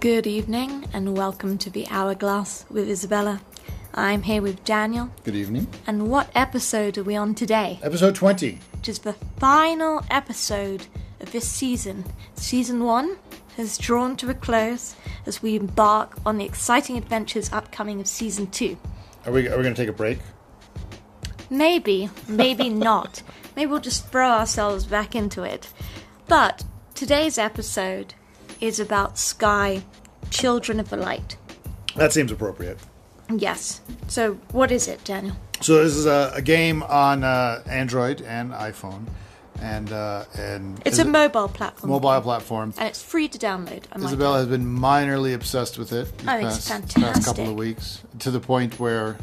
Good 0.00 0.28
evening 0.28 0.86
and 0.92 1.16
welcome 1.16 1.58
to 1.58 1.70
the 1.70 1.88
Hourglass 1.88 2.66
with 2.70 2.88
Isabella. 2.88 3.40
I'm 3.94 4.22
here 4.22 4.40
with 4.40 4.64
Daniel. 4.64 5.10
Good 5.24 5.34
evening. 5.34 5.66
And 5.88 6.08
what 6.08 6.30
episode 6.36 6.98
are 6.98 7.02
we 7.02 7.16
on 7.16 7.34
today? 7.34 7.80
Episode 7.82 8.14
20. 8.14 8.60
Which 8.74 8.88
is 8.88 9.00
the 9.00 9.14
final 9.38 10.04
episode 10.08 10.86
of 11.18 11.32
this 11.32 11.48
season. 11.48 12.04
Season 12.34 12.84
1 12.84 13.16
has 13.56 13.76
drawn 13.76 14.16
to 14.18 14.30
a 14.30 14.34
close 14.34 14.94
as 15.26 15.42
we 15.42 15.56
embark 15.56 16.16
on 16.24 16.38
the 16.38 16.44
exciting 16.44 16.96
adventures 16.96 17.52
upcoming 17.52 17.98
of 18.00 18.06
Season 18.06 18.46
2. 18.46 18.76
Are 19.26 19.32
we, 19.32 19.48
are 19.48 19.56
we 19.56 19.62
going 19.64 19.74
to 19.74 19.82
take 19.82 19.88
a 19.88 19.92
break? 19.92 20.18
Maybe, 21.50 22.08
maybe 22.28 22.68
not. 22.68 23.22
Maybe 23.56 23.68
we'll 23.68 23.80
just 23.80 24.06
throw 24.12 24.30
ourselves 24.30 24.84
back 24.84 25.16
into 25.16 25.42
it. 25.42 25.72
But 26.28 26.64
today's 26.94 27.36
episode 27.36 28.14
is 28.60 28.80
about 28.80 29.18
Sky, 29.18 29.82
Children 30.30 30.80
of 30.80 30.90
the 30.90 30.96
Light. 30.96 31.36
That 31.96 32.12
seems 32.12 32.30
appropriate. 32.32 32.78
Yes. 33.34 33.80
So, 34.08 34.34
what 34.52 34.70
is 34.70 34.88
it, 34.88 35.04
Daniel? 35.04 35.36
So 35.60 35.82
this 35.82 35.94
is 35.96 36.06
a, 36.06 36.32
a 36.34 36.42
game 36.42 36.82
on 36.84 37.24
uh, 37.24 37.62
Android 37.68 38.22
and 38.22 38.52
iPhone, 38.52 39.06
and 39.60 39.92
uh, 39.92 40.24
and 40.36 40.78
It's 40.84 40.98
is 40.98 41.04
a 41.04 41.08
it- 41.08 41.10
mobile 41.10 41.48
platform. 41.48 41.90
mobile 41.90 42.20
platform. 42.20 42.72
And 42.78 42.88
it's 42.88 43.02
free 43.02 43.28
to 43.28 43.38
download. 43.38 43.82
I 43.92 43.98
might 43.98 44.06
Isabella 44.06 44.36
add. 44.36 44.38
has 44.40 44.46
been 44.48 44.66
minorly 44.66 45.34
obsessed 45.34 45.76
with 45.78 45.92
it 45.92 46.16
these 46.18 46.28
I 46.28 46.36
think 46.38 46.48
it's 46.50 46.68
past, 46.68 46.82
past 46.84 46.92
fantastic. 46.94 47.24
couple 47.24 47.48
of 47.50 47.56
weeks, 47.56 48.02
to 48.20 48.30
the 48.30 48.40
point 48.40 48.78
where 48.78 49.16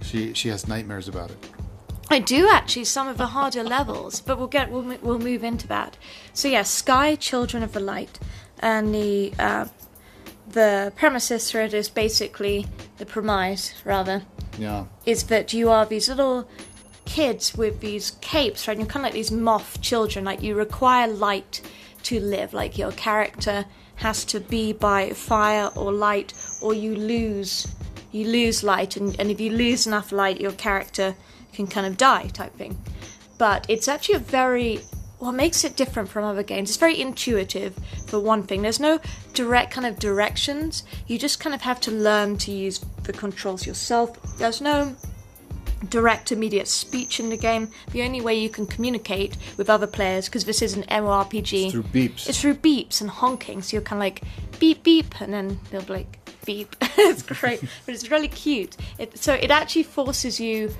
she 0.00 0.32
she 0.32 0.48
has 0.48 0.66
nightmares 0.66 1.08
about 1.08 1.30
it. 1.30 1.50
I 2.08 2.20
do 2.20 2.48
actually 2.48 2.84
some 2.84 3.06
of 3.08 3.18
the 3.18 3.26
harder 3.26 3.62
levels, 3.64 4.20
but 4.20 4.38
we'll 4.38 4.46
get 4.46 4.70
we'll, 4.70 4.82
mo- 4.82 4.98
we'll 5.02 5.18
move 5.18 5.44
into 5.44 5.66
that. 5.68 5.98
So 6.32 6.48
yeah, 6.48 6.62
Sky, 6.62 7.16
Children 7.16 7.62
of 7.62 7.72
the 7.72 7.80
Light, 7.80 8.18
and 8.60 8.94
the 8.94 9.32
uh, 9.38 9.66
the 10.48 10.92
premises 10.96 11.50
for 11.50 11.60
it 11.60 11.74
is 11.74 11.88
basically 11.88 12.66
the 12.98 13.06
premise 13.06 13.74
rather 13.84 14.22
Yeah, 14.58 14.86
is 15.04 15.24
that 15.24 15.52
you 15.52 15.70
are 15.70 15.86
these 15.86 16.08
little 16.08 16.48
kids 17.04 17.54
with 17.56 17.80
these 17.80 18.12
capes, 18.20 18.66
right? 18.68 18.76
You're 18.76 18.86
kind 18.86 19.04
of 19.04 19.08
like 19.08 19.14
these 19.14 19.30
moth 19.30 19.80
children. 19.80 20.24
Like 20.24 20.42
you 20.42 20.54
require 20.54 21.06
light 21.08 21.62
to 22.04 22.20
live. 22.20 22.52
Like 22.52 22.78
your 22.78 22.92
character 22.92 23.66
has 23.96 24.24
to 24.26 24.40
be 24.40 24.72
by 24.72 25.10
fire 25.10 25.70
or 25.74 25.92
light, 25.92 26.34
or 26.62 26.74
you 26.74 26.94
lose 26.94 27.66
you 28.12 28.26
lose 28.26 28.62
light, 28.62 28.96
and, 28.96 29.18
and 29.20 29.30
if 29.30 29.40
you 29.40 29.50
lose 29.50 29.86
enough 29.86 30.12
light, 30.12 30.40
your 30.40 30.52
character 30.52 31.14
can 31.52 31.66
kind 31.66 31.86
of 31.86 31.96
die, 31.96 32.28
type 32.28 32.54
thing. 32.54 32.78
But 33.38 33.66
it's 33.68 33.88
actually 33.88 34.16
a 34.16 34.20
very 34.20 34.80
what 35.26 35.34
makes 35.34 35.64
it 35.64 35.76
different 35.76 36.08
from 36.08 36.24
other 36.24 36.44
games. 36.44 36.70
It's 36.70 36.78
very 36.78 37.00
intuitive 37.00 37.74
for 38.06 38.20
one 38.20 38.44
thing. 38.44 38.62
There's 38.62 38.80
no 38.80 39.00
direct 39.34 39.72
kind 39.72 39.86
of 39.86 39.98
directions. 39.98 40.84
You 41.08 41.18
just 41.18 41.40
kind 41.40 41.54
of 41.54 41.62
have 41.62 41.80
to 41.82 41.90
learn 41.90 42.38
to 42.38 42.52
use 42.52 42.78
the 43.02 43.12
controls 43.12 43.66
yourself. 43.66 44.38
There's 44.38 44.60
no 44.60 44.94
direct 45.88 46.32
immediate 46.32 46.68
speech 46.68 47.18
in 47.18 47.28
the 47.28 47.36
game. 47.36 47.70
The 47.90 48.02
only 48.02 48.20
way 48.20 48.38
you 48.38 48.48
can 48.48 48.66
communicate 48.66 49.36
with 49.56 49.68
other 49.68 49.86
players, 49.86 50.26
because 50.26 50.44
this 50.44 50.62
is 50.62 50.74
an 50.74 50.84
MMORPG, 50.84 51.72
through 51.72 51.82
beeps. 51.82 52.28
it's 52.28 52.40
through 52.40 52.54
beeps 52.54 53.00
and 53.00 53.10
honking. 53.10 53.62
So 53.62 53.76
you're 53.76 53.82
kind 53.82 53.98
of 53.98 54.04
like 54.04 54.22
beep 54.60 54.84
beep, 54.84 55.20
and 55.20 55.32
then 55.32 55.58
they'll 55.70 55.82
be 55.82 55.92
like 55.92 56.18
beep. 56.44 56.76
it's 56.80 57.22
great, 57.22 57.60
but 57.84 57.94
it's 57.94 58.10
really 58.10 58.28
cute. 58.28 58.76
It, 58.98 59.18
so 59.18 59.34
it 59.34 59.50
actually 59.50 59.82
forces 59.82 60.38
you, 60.38 60.72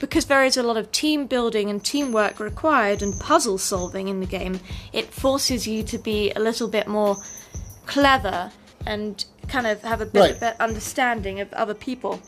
because 0.00 0.24
there 0.24 0.44
is 0.44 0.56
a 0.56 0.62
lot 0.62 0.76
of 0.76 0.90
team 0.90 1.26
building 1.26 1.70
and 1.70 1.84
teamwork 1.84 2.40
required 2.40 3.02
and 3.02 3.18
puzzle 3.20 3.58
solving 3.58 4.08
in 4.08 4.18
the 4.20 4.26
game. 4.26 4.58
It 4.92 5.12
forces 5.12 5.66
you 5.68 5.82
to 5.84 5.98
be 5.98 6.32
a 6.32 6.40
little 6.40 6.66
bit 6.68 6.88
more 6.88 7.16
clever 7.86 8.50
and 8.86 9.24
kind 9.46 9.66
of 9.66 9.82
have 9.82 10.00
a 10.00 10.06
bit 10.06 10.20
Right. 10.20 10.30
of 10.32 10.40
better 10.40 10.62
understanding 10.62 11.38
of 11.40 11.52
other 11.52 11.74
people 11.74 12.20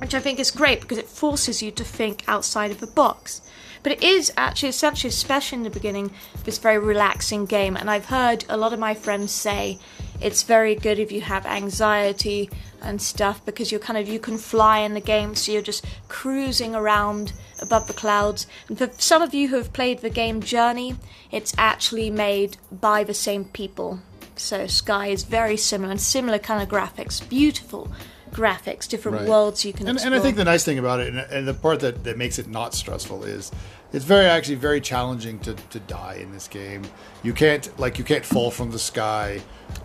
which 0.00 0.14
I 0.14 0.20
think 0.20 0.38
is 0.38 0.50
great 0.50 0.80
because 0.80 0.96
it 0.96 1.06
forces 1.06 1.62
you 1.62 1.70
to 1.72 1.84
think 1.84 2.24
outside 2.26 2.70
of 2.70 2.80
the 2.80 2.86
box. 2.86 3.42
But 3.82 3.92
it 3.92 4.02
is 4.02 4.32
actually 4.36 4.70
essentially, 4.70 5.10
especially 5.10 5.58
in 5.58 5.64
the 5.64 5.70
beginning, 5.70 6.12
this 6.44 6.56
very 6.56 6.78
relaxing 6.78 7.44
game. 7.44 7.76
And 7.76 7.90
I've 7.90 8.06
heard 8.06 8.46
a 8.48 8.56
lot 8.56 8.72
of 8.72 8.78
my 8.78 8.94
friends 8.94 9.30
say 9.30 9.78
it's 10.20 10.42
very 10.42 10.74
good 10.74 10.98
if 10.98 11.10
you 11.12 11.20
have 11.20 11.46
anxiety 11.46 12.50
and 12.82 13.00
stuff 13.00 13.44
because 13.44 13.70
you're 13.70 13.80
kind 13.80 13.98
of 13.98 14.08
you 14.08 14.18
can 14.18 14.38
fly 14.38 14.78
in 14.78 14.94
the 14.94 15.00
game, 15.00 15.34
so 15.34 15.52
you're 15.52 15.62
just 15.62 15.84
cruising 16.08 16.74
around 16.74 17.32
above 17.60 17.86
the 17.86 17.92
clouds. 17.92 18.46
And 18.68 18.78
for 18.78 18.90
some 18.98 19.22
of 19.22 19.34
you 19.34 19.48
who 19.48 19.56
have 19.56 19.72
played 19.72 20.00
the 20.00 20.10
game 20.10 20.40
Journey, 20.40 20.96
it's 21.30 21.54
actually 21.58 22.10
made 22.10 22.56
by 22.72 23.04
the 23.04 23.14
same 23.14 23.44
people. 23.44 24.00
So 24.36 24.66
Sky 24.66 25.08
is 25.08 25.24
very 25.24 25.56
similar 25.56 25.90
and 25.90 26.00
similar 26.00 26.38
kind 26.38 26.62
of 26.62 26.68
graphics, 26.68 27.26
beautiful 27.28 27.90
graphics, 28.30 28.88
different 28.88 29.18
Right. 29.18 29.28
worlds 29.28 29.64
you 29.64 29.72
can 29.72 29.88
and, 29.88 29.98
and 29.98 30.14
I 30.14 30.20
think 30.20 30.36
the 30.36 30.44
nice 30.44 30.64
thing 30.64 30.78
about 30.78 31.00
it, 31.00 31.08
and, 31.08 31.18
and 31.18 31.48
the 31.48 31.54
part 31.54 31.80
that, 31.80 32.04
that 32.04 32.16
makes 32.16 32.38
it 32.38 32.48
not 32.48 32.74
stressful, 32.74 33.24
is 33.24 33.50
it's 33.92 34.04
very 34.04 34.26
actually 34.26 34.54
very 34.54 34.80
challenging 34.80 35.40
to, 35.40 35.54
to 35.54 35.80
die 35.80 36.18
in 36.22 36.32
this 36.32 36.46
game. 36.46 36.82
You 37.22 37.32
can't 37.32 37.76
like 37.78 37.98
you 37.98 38.04
can't 38.04 38.24
fall 38.24 38.50
from 38.50 38.70
the 38.70 38.78
sky 38.78 39.40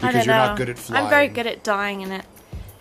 because 0.08 0.26
you're 0.26 0.36
know. 0.36 0.46
not 0.48 0.58
good 0.58 0.70
at 0.70 0.78
flying. 0.80 1.04
I'm 1.04 1.10
very 1.10 1.28
good 1.28 1.48
at 1.48 1.64
dying 1.64 2.02
in 2.02 2.12
it. 2.12 2.26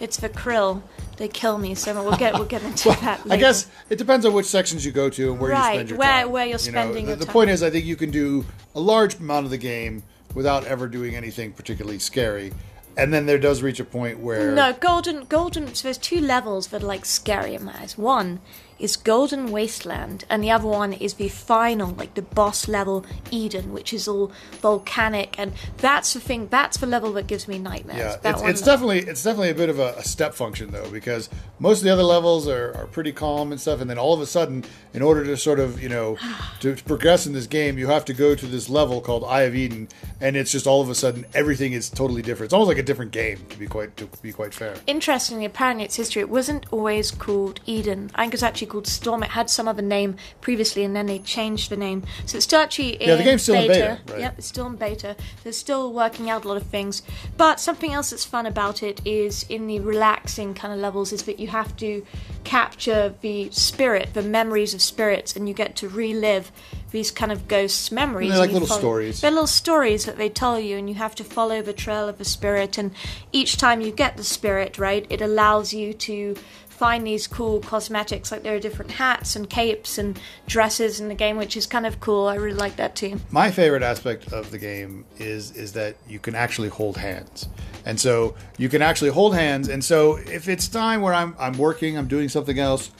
It's 0.01 0.17
the 0.17 0.29
krill. 0.29 0.83
They 1.17 1.29
kill 1.29 1.59
me, 1.59 1.75
so 1.77 1.95
we'll 2.03 2.17
get 2.17 2.35
we'll 2.35 2.45
get 2.45 2.63
into 2.65 2.89
that. 2.89 3.25
Later. 3.25 3.35
I 3.35 3.37
guess 3.37 3.69
it 3.89 3.97
depends 3.99 4.27
on 4.27 4.33
which 4.33 4.47
sections 4.47 4.85
you 4.85 4.91
go 4.91 5.09
to 5.11 5.31
and 5.31 5.41
where 5.41 5.53
Right, 5.53 5.73
you 5.73 5.77
spend 5.79 5.89
your 5.91 5.99
where- 5.99 6.09
time. 6.25 6.31
where 6.33 6.45
you're 6.47 6.59
You 6.59 6.73
know, 6.73 6.81
spending 6.81 7.05
the, 7.05 7.11
your 7.13 7.17
the 7.17 7.25
time. 7.27 7.33
point 7.33 7.51
is, 7.51 7.63
I 7.63 7.71
think 7.71 7.85
you 7.85 7.95
can 7.97 8.11
do 8.11 8.45
a 8.75 8.81
large 8.81 9.15
amount 9.21 9.45
of 9.45 9.51
the 9.51 9.59
game 9.59 10.03
without 10.35 10.65
ever 10.67 10.89
doing 10.89 11.15
anything 11.15 11.53
particularly 11.53 12.01
scary, 12.01 12.53
and 12.97 13.15
then 13.15 13.27
there 13.27 13.39
does 13.39 13.63
reach 13.63 13.79
a 13.79 13.85
point 13.85 14.19
where 14.19 14.51
No, 14.53 14.73
golden, 14.73 15.25
golden. 15.27 15.73
So 15.77 15.85
there's 15.85 15.99
two 15.99 16.21
levels 16.21 16.67
that 16.69 16.83
are 16.83 16.87
like 16.87 17.05
scary 17.05 17.55
in 17.55 17.65
my 17.65 17.75
eyes. 17.81 17.97
One 17.97 18.41
is 18.85 18.97
Golden 18.97 19.51
Wasteland, 19.51 20.25
and 20.29 20.45
the 20.45 20.51
other 20.51 20.69
one 20.69 20.93
is 20.93 21.15
the 21.15 21.29
final, 21.29 21.93
like 21.95 22.13
the 22.13 22.21
boss 22.23 22.69
level 22.69 23.07
Eden, 23.31 23.73
which 23.73 23.95
is 23.95 24.07
all 24.07 24.31
volcanic, 24.61 25.39
and 25.39 25.55
that's 25.79 26.13
the 26.13 26.21
thing. 26.21 26.49
That's 26.49 26.77
the 26.77 26.87
level 26.87 27.11
that 27.15 27.27
gives 27.27 27.49
me 27.49 27.59
nightmares. 27.59 27.99
Yeah, 27.99 28.17
that 28.21 28.35
it's, 28.35 28.43
it's 28.43 28.61
definitely 28.61 28.99
it's 29.01 29.23
definitely 29.23 29.49
a 29.49 29.55
bit 29.55 29.71
of 29.71 29.79
a, 29.79 29.95
a 29.97 30.05
step 30.05 30.35
function 30.35 30.71
though 30.71 30.91
because 30.91 31.31
most 31.59 31.79
of 31.79 31.85
the 31.85 31.91
other 31.91 32.03
levels 32.03 32.47
are, 32.47 32.77
are 32.77 32.87
pretty 32.87 33.11
calm 33.11 33.53
and 33.53 33.61
stuff, 33.61 33.81
and 33.81 33.89
then 33.89 33.97
all 33.97 34.13
of 34.13 34.21
a 34.21 34.27
sudden, 34.27 34.63
in 34.93 35.01
order 35.01 35.25
to 35.25 35.35
sort 35.39 35.61
of 35.61 35.83
you 35.83 35.89
know 35.89 36.19
to, 36.61 36.75
to 36.75 36.85
progress 36.85 37.27
in 37.27 37.33
this 37.33 37.47
game, 37.47 37.79
you 37.79 37.87
have 37.87 38.05
to 38.05 38.13
go 38.13 38.35
to 38.35 38.47
this 38.47 38.69
level 38.69 39.01
called 39.01 39.25
Eye 39.25 39.43
of 39.43 39.55
Eden, 39.55 39.89
and 40.21 40.37
it's 40.37 40.53
just 40.53 40.67
all 40.67 40.83
of 40.83 40.91
a 40.91 40.95
sudden 40.95 41.25
everything 41.33 41.73
is 41.73 41.89
totally 41.89 42.21
different. 42.21 42.49
It's 42.49 42.53
almost 42.53 42.69
like 42.69 42.79
a 42.79 42.83
different 42.83 43.13
game 43.13 43.39
to 43.49 43.59
be 43.59 43.67
quite 43.67 43.97
to 43.97 44.07
be 44.21 44.31
quite 44.31 44.53
fair. 44.53 44.75
Interestingly, 44.87 45.47
apparently 45.47 45.87
its 45.87 45.97
history, 45.97 46.21
it 46.21 46.29
wasn't 46.29 46.67
always 46.71 47.11
called 47.11 47.61
Eden. 47.65 48.11
I 48.15 48.25
think 48.25 48.35
it 48.35 48.37
was 48.37 48.43
actually 48.43 48.74
called 48.75 48.87
Storm. 48.87 49.23
It 49.23 49.31
had 49.31 49.49
some 49.49 49.69
other 49.69 49.83
name 49.83 50.17
previously, 50.41 50.85
and 50.85 50.95
then 50.95 51.07
they 51.07 51.21
changed 51.21 51.71
the 51.71 51.77
name. 51.77 52.03
So 52.27 52.37
it's 52.37 52.45
still 52.45 52.61
actually 52.61 52.91
in 53.03 53.09
Yeah, 53.09 53.17
the 53.17 53.23
game's 53.23 53.43
still 53.43 53.55
in 53.55 53.69
beta, 53.69 54.01
right. 54.09 54.21
Yep, 54.21 54.35
it's 54.39 54.47
still 54.47 54.67
in 54.67 54.77
beta. 54.77 55.17
They're 55.43 55.53
still 55.53 55.93
working 55.93 56.29
out 56.29 56.45
a 56.45 56.49
lot 56.49 56.57
of 56.57 56.67
things. 56.67 57.03
But 57.37 57.61
something 57.61 57.93
else 57.93 58.11
that's 58.11 58.25
fun 58.25 58.47
about 58.47 58.83
it 58.83 59.01
is 59.05 59.45
in 59.49 59.67
the 59.67 59.81
relaxing 59.81 60.55
kind 60.55 60.75
of 60.75 60.81
levels 60.81 61.13
is 61.13 61.23
that 61.23 61.39
you 61.39 61.49
have 61.49 61.77
to 61.79 62.05
capture 62.43 63.15
the 63.21 63.51
spirit, 63.51 64.13
the 64.13 64.23
memories 64.23 64.75
of 64.75 64.83
spirits, 64.83 65.37
and 65.37 65.49
you 65.49 65.55
get 65.55 65.77
to 65.77 65.89
relive 65.89 66.51
these 66.91 67.11
kind 67.11 67.33
of 67.33 67.49
ghosts' 67.49 67.91
memories. 67.91 68.31
they're 68.31 68.39
like 68.39 68.51
and 68.51 68.61
little 68.61 68.77
stories. 68.77 69.21
They're 69.21 69.31
little 69.31 69.47
stories 69.47 70.05
that 70.05 70.17
they 70.17 70.29
tell 70.29 70.61
you, 70.61 70.77
and 70.77 70.89
you 70.89 70.95
have 70.95 71.15
to 71.17 71.25
follow 71.25 71.63
the 71.63 71.73
trail 71.73 72.09
of 72.09 72.19
the 72.19 72.25
spirit. 72.25 72.79
And 72.79 72.93
each 73.33 73.57
time 73.57 73.81
you 73.81 73.91
get 73.91 74.17
the 74.17 74.25
spirit, 74.25 74.79
right, 74.79 75.07
it 75.11 75.21
allows 75.21 75.73
you 75.73 75.93
to 75.93 76.37
find 76.75 77.07
these 77.07 77.27
cool 77.27 77.61
cosmetics. 77.61 78.33
Like 78.33 78.43
there 78.43 78.57
are 78.57 78.61
different 78.61 78.91
hats 78.91 79.37
and 79.37 79.49
capes 79.49 79.97
and 79.97 80.19
dresses 80.47 81.01
in 81.01 81.09
the 81.09 81.15
game, 81.15 81.37
which 81.37 81.57
is 81.57 81.67
kind 81.67 81.87
of 81.87 82.01
cool. 82.01 82.27
I 82.27 82.35
really 82.35 82.57
like 82.57 82.77
that 82.77 82.97
too. 82.97 83.21
My 83.31 83.51
favorite 83.51 83.83
aspect 83.83 84.33
of 84.33 84.51
the 84.51 84.59
game 84.59 85.05
is 85.19 85.53
is 85.53 85.73
that 85.75 85.97
you 86.09 86.19
can 86.19 86.35
actually 86.35 86.69
hold 86.69 86.97
hands. 86.97 87.49
And 87.87 88.01
so 88.01 88.35
you 88.59 88.69
can 88.69 88.83
actually 88.83 89.11
hold 89.11 89.35
hands 89.35 89.69
and 89.69 89.85
so 89.85 90.17
if 90.17 90.49
it's 90.49 90.67
time 90.69 91.01
where 91.01 91.15
I'm 91.15 91.37
I'm 91.39 91.57
working, 91.57 91.97
I'm 91.97 92.09
doing 92.09 92.29
something 92.29 92.59
else 92.59 92.91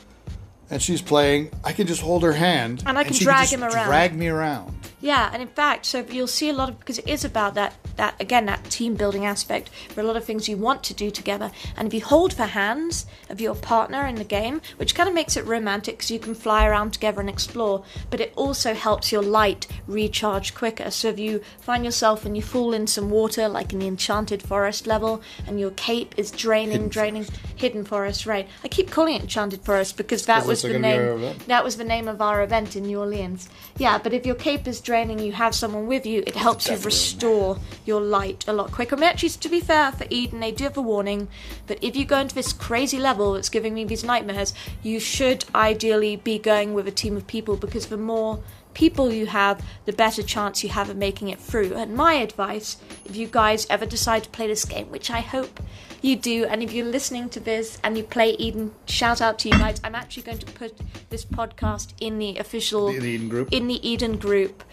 and 0.71 0.81
she's 0.81 1.03
playing, 1.03 1.51
I 1.63 1.73
can 1.73 1.87
just 1.87 2.01
hold 2.01 2.23
her 2.23 2.33
hand 2.33 2.83
And 2.87 2.97
I 2.97 3.05
can 3.05 3.13
she 3.13 3.25
drag 3.25 3.43
just 3.43 3.55
him 3.55 3.65
around. 3.65 3.87
Drag 3.87 4.15
me 4.15 4.29
around. 4.29 4.75
Yeah, 5.01 5.31
and 5.33 5.43
in 5.43 5.49
fact, 5.49 5.85
so 5.85 6.07
you'll 6.09 6.27
see 6.27 6.49
a 6.49 6.53
lot 6.55 6.69
of 6.71 6.79
because 6.79 6.99
it 6.99 7.09
is 7.09 7.25
about 7.25 7.55
that 7.55 7.75
that 7.97 8.21
again 8.21 8.47
that 8.47 8.65
team 8.65 8.95
building 8.95 9.25
aspect. 9.25 9.71
for 9.91 10.01
a 10.01 10.05
lot 10.05 10.17
of 10.17 10.25
things 10.25 10.49
you 10.49 10.57
want 10.57 10.83
to 10.85 10.95
do 10.95 11.11
together, 11.11 11.51
and 11.77 11.89
if 11.89 11.95
you 11.95 12.01
hold 12.01 12.33
for 12.33 12.45
hands 12.45 13.07
of 13.29 13.41
your 13.41 13.55
partner 13.55 14.07
in 14.07 14.17
the 14.17 14.25
game, 14.25 14.61
which 14.77 14.95
kind 14.95 15.09
of 15.09 15.15
makes 15.15 15.37
it 15.37 15.45
romantic 15.45 15.97
because 15.99 16.11
you 16.11 16.19
can 16.19 16.35
fly 16.35 16.67
around 16.67 16.93
together 16.93 17.21
and 17.21 17.31
explore, 17.31 17.85
but 18.11 18.21
it 18.21 18.33
also 18.37 18.75
helps 18.75 19.13
your 19.13 19.23
light 19.23 19.67
recharge 19.87 20.55
quicker. 20.55 20.91
So 20.91 21.09
if 21.09 21.19
you 21.19 21.41
find 21.61 21.85
yourself 21.85 22.25
and 22.25 22.37
you 22.37 22.43
fall 22.43 22.73
in 22.73 22.87
some 22.87 23.11
water, 23.11 23.49
like 23.49 23.73
in 23.73 23.79
the 23.79 23.87
Enchanted 23.87 24.43
Forest 24.43 24.87
level, 24.87 25.23
and 25.47 25.61
your 25.61 25.71
cape 25.73 26.15
is 26.17 26.31
draining, 26.31 26.73
Hidden 26.73 26.89
draining, 26.89 27.27
hidden 27.57 27.85
forest, 27.85 28.27
right? 28.27 28.49
I 28.63 28.69
keep 28.69 28.91
calling 28.91 29.15
it 29.15 29.23
Enchanted 29.23 29.63
Forest 29.63 29.97
because 29.97 30.27
that 30.27 30.47
was 30.47 30.63
the 30.63 30.69
gonna 30.69 30.81
be 30.81 30.95
our 30.95 31.19
name. 31.19 31.39
That 31.47 31.65
was 31.65 31.77
the 31.77 31.85
name 31.85 32.09
of 32.09 32.21
our 32.21 32.43
event 32.43 32.77
in 32.77 32.85
New 32.85 33.01
Orleans. 33.01 33.49
Yeah, 33.77 33.99
but 33.99 34.13
if 34.13 34.27
your 34.27 34.35
cape 34.35 34.67
is 34.67 34.81
draining, 34.81 35.19
you 35.19 35.33
have 35.33 35.55
someone 35.55 35.87
with 35.87 36.07
you, 36.07 36.23
it 36.27 36.37
helps 36.37 36.69
you 36.69 36.77
restore 36.79 37.59
your 37.85 38.01
light 38.01 38.45
a 38.47 38.53
lot 38.53 38.73
quicker. 38.73 38.97
I 38.97 39.01
mean, 39.01 39.09
actually, 39.09 39.31
to 39.31 39.49
be 39.49 39.61
fair, 39.61 39.93
for 39.93 40.07
Eden, 40.11 40.41
they 40.41 40.53
do 40.53 40.65
have 40.65 40.77
a 40.77 40.83
warning, 40.83 41.29
but 41.67 41.79
if 41.83 41.97
you 41.97 42.05
go 42.05 42.19
into 42.19 42.35
this 42.35 42.53
crazy 42.53 42.99
level 42.99 43.35
that's 43.35 43.49
giving 43.49 43.75
me 43.75 43.85
these 43.85 44.05
nightmares, 44.05 44.55
you 44.83 45.01
should 45.01 45.45
ideally 45.55 46.17
be 46.17 46.39
going 46.39 46.75
with 46.75 46.89
a 46.89 46.93
team 46.93 47.17
of 47.17 47.27
people 47.27 47.57
because 47.57 47.87
the 47.87 47.97
more 47.97 48.43
people 48.75 49.13
you 49.13 49.27
have, 49.27 49.65
the 49.87 49.93
better 49.93 50.23
chance 50.23 50.63
you 50.63 50.69
have 50.71 50.91
of 50.91 50.97
making 50.97 51.29
it 51.29 51.41
through. 51.41 51.75
And 51.75 51.95
my 51.95 52.15
advice, 52.15 52.77
if 53.05 53.17
you 53.17 53.27
guys 53.27 53.67
ever 53.71 53.87
decide 53.87 54.25
to 54.25 54.31
play 54.31 54.47
this 54.47 54.65
game, 54.65 54.91
which 54.91 55.11
I 55.11 55.21
hope 55.21 55.61
you 56.03 56.17
do, 56.17 56.45
and 56.45 56.63
if 56.63 56.73
you're 56.73 56.87
listening 56.87 57.29
to 57.31 57.41
this 57.41 57.79
and 57.83 57.97
you 57.97 58.03
play 58.03 58.31
Eden, 58.33 58.75
shout 58.87 59.23
out 59.23 59.39
to 59.41 59.49
you 59.49 59.55
guys. 59.57 59.81
I'm 59.83 59.95
actually 59.95 60.25
going 60.25 60.39
to 60.39 60.53
put 60.53 60.77
this 61.09 61.25
podcast 61.25 61.93
in 62.01 62.19
the 62.19 62.37
official 62.39 62.89
In 62.89 63.01
the 63.01 63.09
Eden 63.09 63.29
group? 63.29 63.53
In 63.53 63.69
the 63.69 63.89
Eden 63.89 64.19
group, 64.19 64.65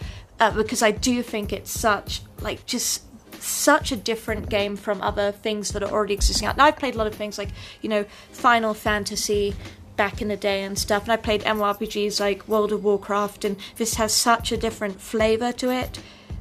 uh, 0.42 0.52
because 0.52 0.82
I 0.82 0.92
do 0.92 1.22
think 1.22 1.54
it's 1.54 1.72
such 1.72 2.22
like 2.42 2.66
just 2.66 3.04
such 3.40 3.92
a 3.92 3.96
different 3.96 4.50
game 4.50 4.76
from 4.76 5.02
other 5.02 5.32
things 5.32 5.72
that 5.72 5.84
are 5.84 5.90
already 5.90 6.16
existing 6.16 6.48
out. 6.48 6.58
Now 6.58 6.66
I've 6.66 6.78
played 6.78 6.96
a 6.96 6.98
lot 6.98 7.08
of 7.08 7.16
things 7.16 7.38
like 7.38 7.50
you 7.82 7.90
know 7.90 8.04
Final 8.32 8.74
Fantasy 8.74 9.56
back 9.96 10.22
in 10.22 10.30
the 10.30 10.38
day 10.38 10.64
and 10.64 10.78
stuff, 10.78 11.04
and 11.04 11.12
I 11.12 11.18
played 11.18 11.44
MMORPGs 11.44 12.20
like 12.20 12.48
World 12.48 12.72
of 12.72 12.84
Warcraft, 12.84 13.46
and 13.46 13.56
this 13.78 13.96
has 13.96 14.14
such 14.14 14.52
a 14.52 14.58
different 14.58 15.00
flavor 15.00 15.52
to 15.54 15.72
it 15.72 16.00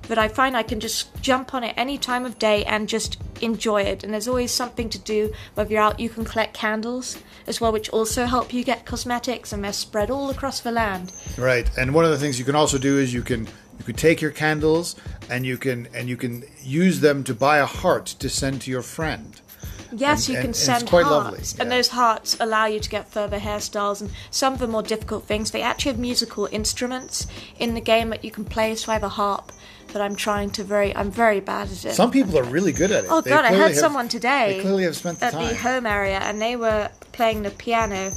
that 0.09 0.19
I 0.19 0.29
find 0.29 0.57
I 0.57 0.63
can 0.63 0.81
just 0.81 1.15
jump 1.21 1.53
on 1.53 1.63
it 1.63 1.75
any 1.77 1.99
time 1.99 2.25
of 2.25 2.39
day 2.39 2.65
and 2.65 2.89
just 2.89 3.19
enjoy 3.43 3.83
it. 3.83 4.03
And 4.03 4.13
there's 4.13 4.27
always 4.27 4.51
something 4.51 4.89
to 4.89 4.99
do. 4.99 5.33
Whether 5.55 5.75
you're 5.75 5.83
out, 5.83 6.01
you 6.01 6.09
can 6.09 6.25
collect 6.25 6.55
candles 6.55 7.19
as 7.47 7.61
well, 7.61 7.71
which 7.71 7.91
also 7.91 8.25
help 8.25 8.53
you 8.53 8.65
get 8.65 8.87
cosmetics, 8.87 9.53
and 9.53 9.63
they're 9.63 9.75
spread 9.75 10.11
all 10.11 10.31
across 10.31 10.61
the 10.61 10.73
land. 10.73 11.13
Right, 11.37 11.71
and 11.77 11.95
one 11.95 12.07
of 12.07 12.11
the 12.11 12.19
things 12.19 12.39
you 12.39 12.47
can 12.47 12.57
also 12.57 12.79
do 12.79 12.99
is 12.99 13.13
you 13.13 13.23
can 13.23 13.47
you 13.81 13.85
can 13.85 13.97
take 13.97 14.21
your 14.21 14.31
candles 14.31 14.95
and 15.31 15.47
you 15.47 15.57
can 15.57 15.89
and 15.95 16.07
you 16.09 16.17
can 16.19 16.45
use 16.63 17.01
them 17.01 17.25
to 17.25 17.35
buy 17.35 17.59
a 17.59 17.67
heart 17.67 18.05
to 18.19 18.29
send 18.29 18.61
to 18.63 18.71
your 18.71 18.83
friend. 18.83 19.41
Yes, 19.93 20.21
And- 20.21 20.29
you 20.29 20.35
and- 20.37 20.45
can 20.45 20.55
send 20.55 20.87
quite 20.89 21.05
hearts, 21.07 21.53
lovely, 21.55 21.61
and 21.63 21.73
those 21.73 21.89
hearts 21.89 22.37
allow 22.39 22.67
you 22.67 22.79
to 22.79 22.89
get 22.91 23.11
further 23.11 23.39
hairstyles 23.41 24.01
and 24.03 24.11
some 24.31 24.53
of 24.53 24.59
the 24.61 24.69
more 24.69 24.83
difficult 24.83 25.27
things. 25.27 25.51
They 25.51 25.63
actually 25.63 25.93
have 25.93 25.99
musical 25.99 26.47
instruments 26.53 27.27
in 27.59 27.75
the 27.75 27.81
game 27.81 28.11
that 28.11 28.23
you 28.25 28.31
can 28.31 28.45
play. 28.45 28.75
So 28.77 28.93
I 28.93 28.95
have 28.95 29.03
a 29.03 29.09
harp 29.09 29.51
that 29.95 30.01
I'm 30.03 30.15
trying 30.15 30.51
to 30.51 30.63
very. 30.63 30.95
I'm 30.95 31.11
very 31.11 31.41
bad 31.41 31.69
at 31.73 31.85
it. 31.87 31.95
Some 31.95 32.11
people 32.13 32.39
are 32.39 32.45
really 32.45 32.73
good 32.73 32.93
at 32.93 33.05
it. 33.05 33.11
Oh 33.11 33.23
They 33.23 33.31
god, 33.31 33.45
I 33.47 33.49
heard 33.49 33.69
have- 33.73 33.77
someone 33.77 34.09
today 34.09 34.57
They 34.57 34.61
clearly 34.61 34.85
have 34.85 34.97
spent 34.97 35.19
the 35.21 35.27
at 35.27 35.33
time. 35.33 35.49
the 35.49 35.57
home 35.57 35.87
area, 35.87 36.19
and 36.19 36.41
they 36.41 36.55
were 36.55 36.91
playing 37.13 37.43
the 37.43 37.51
piano, 37.51 38.13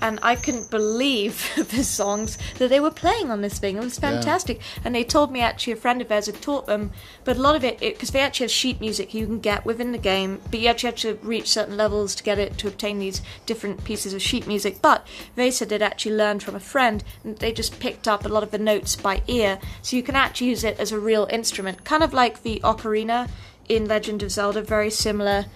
and 0.00 0.18
I 0.22 0.36
couldn't 0.36 0.70
believe 0.70 1.50
the 1.56 1.84
songs 1.84 2.38
that 2.58 2.68
they 2.68 2.80
were 2.80 2.90
playing 2.90 3.30
on 3.30 3.42
this 3.42 3.58
thing. 3.58 3.76
It 3.76 3.84
was 3.84 3.98
fantastic, 3.98 4.60
and 4.84 4.94
they 4.94 5.04
told 5.04 5.32
me 5.32 5.40
actually 5.40 5.72
a 5.72 5.76
friend 5.76 6.00
of 6.00 6.08
theirs 6.08 6.26
had 6.26 6.40
taught 6.40 6.66
them, 6.66 6.92
but 7.24 7.36
a 7.36 7.40
lot 7.40 7.56
of 7.56 7.64
it 7.64 7.80
because 7.80 8.10
they 8.10 8.20
actually 8.20 8.44
have 8.44 8.50
sheet 8.50 8.80
music 8.80 9.14
you 9.14 9.26
can 9.26 9.40
get 9.40 9.64
within 9.64 9.92
the 9.92 9.98
game, 9.98 10.40
but 10.50 10.60
you 10.60 10.68
actually 10.68 10.90
have 10.90 11.00
to 11.00 11.14
reach 11.26 11.48
certain 11.48 11.76
levels 11.76 12.14
to 12.14 12.22
get 12.22 12.38
it 12.38 12.58
to 12.58 12.68
obtain 12.68 12.98
these 12.98 13.22
different 13.46 13.84
pieces 13.84 14.14
of 14.14 14.22
sheet 14.22 14.46
music. 14.46 14.80
But 14.82 15.06
they 15.34 15.50
said 15.50 15.68
they'd 15.68 15.82
actually 15.82 16.16
learned 16.16 16.42
from 16.42 16.54
a 16.54 16.60
friend, 16.60 17.02
and 17.24 17.38
they 17.38 17.52
just 17.52 17.80
picked 17.80 18.08
up 18.08 18.24
a 18.24 18.28
lot 18.28 18.42
of 18.42 18.50
the 18.50 18.58
notes 18.58 18.96
by 18.96 19.22
ear, 19.26 19.58
so 19.82 19.96
you 19.96 20.02
can 20.02 20.16
actually 20.16 20.48
use 20.48 20.64
it 20.64 20.78
as 20.78 20.92
a 20.92 20.98
real 20.98 21.26
instrument, 21.30 21.84
kind 21.84 22.02
of 22.02 22.12
like 22.12 22.42
the 22.42 22.60
ocarina 22.64 23.28
in 23.68 23.86
Legend 23.86 24.22
of 24.22 24.30
Zelda, 24.30 24.62
very 24.62 24.90
similar 24.90 25.46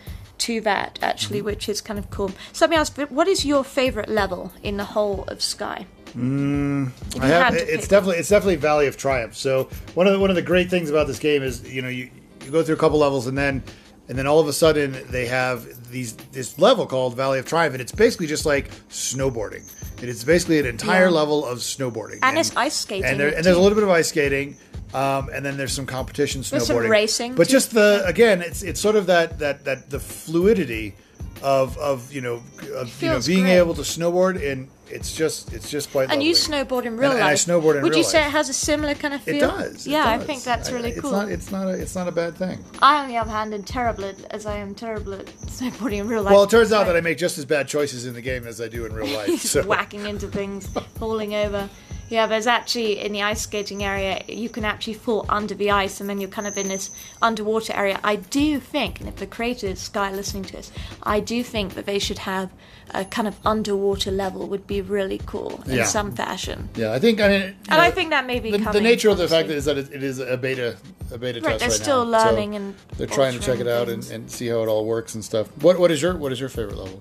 to 0.46 0.60
that 0.62 0.98
actually, 1.02 1.38
Mm-hmm. 1.38 1.46
which 1.46 1.68
is 1.68 1.80
kind 1.80 1.98
of 1.98 2.10
cool. 2.10 2.30
So 2.52 2.64
let 2.64 2.70
me 2.70 2.76
ask, 2.76 2.96
what 3.10 3.28
is 3.28 3.44
your 3.44 3.64
favorite 3.64 4.08
level 4.08 4.52
in 4.62 4.76
the 4.76 4.84
whole 4.84 5.24
of 5.28 5.42
Sky? 5.42 5.86
I 6.14 7.26
have, 7.26 7.54
it's 7.54 7.88
definitely 7.88 8.18
it's 8.18 8.28
definitely 8.28 8.56
Valley 8.56 8.86
of 8.86 8.96
Triumph. 8.96 9.34
So 9.36 9.68
one 9.94 10.06
of 10.06 10.12
the, 10.12 10.18
one 10.18 10.30
of 10.30 10.36
the 10.36 10.42
great 10.42 10.68
things 10.68 10.90
about 10.90 11.06
this 11.06 11.18
game 11.18 11.42
is 11.42 11.62
you 11.72 11.80
know 11.82 11.88
you, 11.88 12.10
you 12.44 12.50
go 12.50 12.62
through 12.62 12.74
a 12.74 12.78
couple 12.78 12.98
levels 12.98 13.26
and 13.26 13.36
then 13.36 13.62
and 14.08 14.18
then 14.18 14.26
all 14.26 14.38
of 14.40 14.46
a 14.48 14.52
sudden 14.52 14.94
they 15.10 15.26
have 15.26 15.90
these 15.90 16.14
this 16.32 16.58
level 16.58 16.86
called 16.86 17.16
Valley 17.16 17.38
of 17.38 17.46
Triumph 17.46 17.74
and 17.74 17.80
it's 17.80 17.92
basically 17.92 18.26
just 18.26 18.44
like 18.44 18.70
snowboarding. 18.90 19.62
It 20.02 20.08
is 20.08 20.24
basically 20.24 20.58
an 20.58 20.66
entire 20.66 21.04
Yeah. 21.04 21.10
level 21.10 21.46
of 21.46 21.58
snowboarding 21.58 22.18
And 22.22 22.36
it's 22.36 22.54
ice 22.56 22.74
skating 22.74 23.04
and, 23.04 23.20
there, 23.20 23.28
and 23.28 23.44
there's 23.44 23.56
a 23.56 23.60
little 23.60 23.76
bit 23.76 23.84
of 23.84 23.90
ice 23.90 24.08
skating. 24.08 24.56
Um, 24.92 25.30
and 25.32 25.42
then 25.46 25.56
there's 25.56 25.72
some 25.72 25.86
competition 25.86 26.42
snowboarding, 26.42 26.50
There's 26.50 26.66
some 26.66 26.78
racing, 26.78 27.34
but 27.34 27.46
too. 27.46 27.52
just 27.52 27.72
the 27.72 28.02
again, 28.04 28.42
it's 28.42 28.62
it's 28.62 28.78
sort 28.80 28.94
of 28.96 29.06
that 29.06 29.38
that 29.38 29.64
that 29.64 29.88
the 29.88 29.98
fluidity 29.98 30.94
of 31.42 31.76
of 31.78 32.12
you 32.12 32.20
know 32.20 32.42
of, 32.76 33.02
you 33.02 33.08
know 33.08 33.20
being 33.26 33.42
great. 33.44 33.58
able 33.58 33.74
to 33.74 33.82
snowboard 33.82 34.36
and 34.50 34.68
it's 34.88 35.14
just 35.14 35.52
it's 35.54 35.70
just 35.70 35.90
quite 35.90 36.02
And 36.04 36.12
lovely. 36.12 36.26
you 36.28 36.34
snowboard 36.34 36.84
in 36.84 36.96
real 36.98 37.10
And- 37.12 37.20
and 37.20 37.26
life. 37.28 37.32
I 37.48 37.50
snowboard 37.50 37.76
in 37.76 37.82
Would 37.82 37.90
real 37.92 37.98
you 37.98 38.04
say 38.04 38.18
life. 38.20 38.28
it 38.28 38.30
has 38.32 38.48
a 38.50 38.52
similar 38.52 38.94
kind 38.94 39.14
of 39.14 39.22
feel? 39.22 39.36
It 39.36 39.40
does. 39.40 39.86
it 39.86 39.90
Yeah, 39.90 40.08
I 40.08 40.18
think 40.18 40.44
that's 40.44 40.68
I- 40.68 40.72
really 40.72 40.90
it's 40.90 41.00
cool. 41.00 41.12
Not, 41.12 41.28
it's 41.30 41.50
not 41.50 41.66
a 41.66 41.70
it's 41.70 41.94
not 41.94 42.08
a 42.08 42.12
bad 42.12 42.36
thing. 42.36 42.62
I, 42.80 43.02
on 43.02 43.08
the 43.08 43.16
other 43.16 43.30
hand, 43.30 43.54
am 43.54 43.62
terrible 43.62 44.04
at, 44.04 44.16
as 44.30 44.44
I 44.46 44.56
am 44.58 44.74
terrible 44.74 45.14
at 45.14 45.26
snowboarding 45.46 45.98
in 46.00 46.08
real 46.08 46.22
life. 46.22 46.32
Well, 46.32 46.42
it 46.44 46.50
turns 46.50 46.72
out 46.72 46.86
that 46.86 46.96
I 46.96 47.00
make 47.00 47.16
just 47.18 47.38
as 47.38 47.44
bad 47.46 47.68
choices 47.68 48.04
in 48.06 48.12
the 48.14 48.20
game 48.22 48.46
as 48.46 48.60
I 48.60 48.68
do 48.68 48.84
in 48.84 48.92
real 48.92 49.08
life. 49.16 49.28
Just 49.28 49.46
So 49.52 49.62
whacking 49.66 50.06
into 50.06 50.26
things, 50.28 50.68
falling 50.96 51.34
over. 51.34 51.68
Yeah, 52.12 52.26
there's 52.26 52.46
actually 52.46 53.00
in 53.00 53.12
the 53.12 53.22
ice 53.22 53.40
skating 53.40 53.82
area, 53.82 54.22
you 54.28 54.50
can 54.50 54.66
actually 54.66 54.92
fall 54.92 55.24
under 55.30 55.54
the 55.54 55.70
ice, 55.70 55.98
and 55.98 56.10
then 56.10 56.20
you're 56.20 56.28
kind 56.28 56.46
of 56.46 56.58
in 56.58 56.68
this 56.68 56.90
underwater 57.22 57.72
area. 57.72 57.98
I 58.04 58.16
do 58.16 58.60
think, 58.60 59.00
and 59.00 59.08
if 59.08 59.16
the 59.16 59.26
creators, 59.26 59.78
Sky, 59.80 60.12
listening 60.12 60.44
to 60.44 60.52
this, 60.52 60.70
I 61.02 61.20
do 61.20 61.42
think 61.42 61.72
that 61.72 61.86
they 61.86 61.98
should 61.98 62.18
have 62.18 62.50
a 62.92 63.06
kind 63.06 63.26
of 63.26 63.36
underwater 63.46 64.10
level 64.10 64.46
would 64.48 64.66
be 64.66 64.82
really 64.82 65.22
cool 65.24 65.62
in 65.64 65.76
Yeah. 65.76 65.84
some 65.84 66.12
fashion. 66.12 66.68
yeah, 66.76 66.92
I 66.92 66.98
think 66.98 67.18
I 67.18 67.28
mean, 67.28 67.42
And 67.70 67.80
I 67.80 67.90
think 67.90 68.10
that 68.10 68.26
may 68.26 68.40
be 68.40 68.50
the, 68.50 68.58
the 68.58 68.82
nature 68.82 69.08
of 69.08 69.16
the 69.16 69.26
fact 69.26 69.48
is 69.48 69.64
that 69.64 69.78
it, 69.78 69.90
it 69.90 70.02
is 70.02 70.18
a 70.18 70.36
beta 70.36 70.76
a 71.10 71.16
beta 71.16 71.40
Right, 71.40 71.58
test 71.58 71.60
they're 71.60 71.68
right 71.70 71.80
still 71.80 72.04
now. 72.04 72.30
So 72.30 72.36
and 72.36 72.74
they're 72.98 73.06
trying 73.06 73.32
to 73.32 73.40
check 73.40 73.58
it 73.58 73.68
out 73.68 73.88
and, 73.88 74.04
and 74.10 74.30
see 74.30 74.48
how 74.48 74.62
it 74.62 74.68
all 74.68 74.84
works 74.84 75.14
and 75.14 75.24
stuff. 75.24 75.46
What 75.62 75.78
what 75.78 75.90
is 75.90 76.02
your 76.02 76.14
what 76.14 76.30
is 76.30 76.40
your 76.40 76.50
favorite 76.50 76.76
level? 76.76 77.00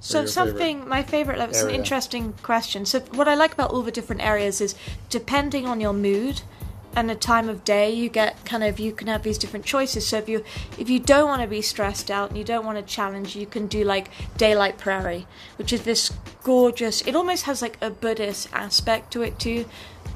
So 0.00 0.26
something 0.26 0.88
my 0.88 1.02
favorite 1.02 1.38
level. 1.38 1.54
It's 1.54 1.62
an 1.62 1.70
interesting 1.70 2.32
question. 2.42 2.86
So 2.86 3.00
what 3.00 3.28
I 3.28 3.34
like 3.34 3.52
about 3.52 3.70
all 3.70 3.82
the 3.82 3.92
different 3.92 4.22
areas 4.22 4.60
is 4.60 4.74
depending 5.10 5.66
on 5.66 5.80
your 5.80 5.92
mood 5.92 6.42
and 6.96 7.08
the 7.08 7.14
time 7.14 7.48
of 7.48 7.64
day, 7.64 7.92
you 7.92 8.08
get 8.08 8.44
kind 8.44 8.64
of 8.64 8.80
you 8.80 8.92
can 8.92 9.06
have 9.06 9.22
these 9.22 9.38
different 9.38 9.64
choices. 9.64 10.06
So 10.06 10.16
if 10.18 10.28
you 10.28 10.42
if 10.78 10.90
you 10.90 10.98
don't 10.98 11.28
want 11.28 11.42
to 11.42 11.48
be 11.48 11.62
stressed 11.62 12.10
out 12.10 12.30
and 12.30 12.38
you 12.38 12.44
don't 12.44 12.64
want 12.64 12.78
to 12.78 12.94
challenge, 12.94 13.36
you 13.36 13.46
can 13.46 13.66
do 13.68 13.84
like 13.84 14.08
Daylight 14.36 14.78
Prairie, 14.78 15.26
which 15.56 15.72
is 15.72 15.82
this 15.82 16.10
gorgeous. 16.42 17.02
It 17.02 17.14
almost 17.14 17.44
has 17.44 17.62
like 17.62 17.78
a 17.80 17.90
Buddhist 17.90 18.48
aspect 18.52 19.12
to 19.12 19.22
it 19.22 19.38
too. 19.38 19.66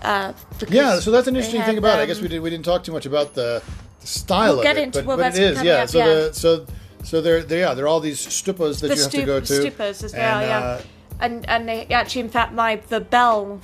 Uh, 0.02 0.32
Yeah, 0.68 0.98
so 0.98 1.10
that's 1.10 1.28
an 1.28 1.36
interesting 1.36 1.62
thing 1.62 1.78
about 1.78 1.98
it. 1.98 2.02
I 2.02 2.06
guess 2.06 2.16
um, 2.16 2.22
we 2.22 2.28
did 2.28 2.40
we 2.40 2.50
didn't 2.50 2.64
talk 2.64 2.82
too 2.82 2.92
much 2.92 3.06
about 3.06 3.34
the, 3.34 3.62
the 4.00 4.06
style 4.06 4.52
We'll 4.52 4.58
of 4.60 4.64
get 4.64 4.76
it, 4.76 4.82
into- 4.84 4.98
but, 5.00 5.06
well, 5.06 5.16
but 5.16 5.36
it 5.38 5.42
is 5.42 5.62
yeah. 5.62 5.82
up, 5.82 5.88
so 5.88 5.98
yeah. 5.98 6.06
the 6.06 6.32
so 6.34 6.66
so 7.04 7.20
there 7.20 7.42
there 7.42 7.60
yeah 7.60 7.74
there 7.74 7.84
are 7.84 7.88
all 7.88 8.00
these 8.00 8.26
stupas 8.26 8.80
that 8.80 8.88
the 8.88 8.96
you 8.96 9.02
have 9.02 9.10
to 9.12 9.22
go 9.24 9.40
to. 9.40 9.52
stupas 9.52 10.02
as 10.02 10.12
well, 10.12 10.38
and, 10.40 10.48
yeah. 10.48 10.58
uh, 10.58 10.80
and 11.20 11.48
and 11.48 11.68
they 11.68 11.86
actually, 11.86 12.22
in 12.22 12.28
fact, 12.28 12.52
my 12.52 12.76
the 12.88 13.00
bell, 13.00 13.60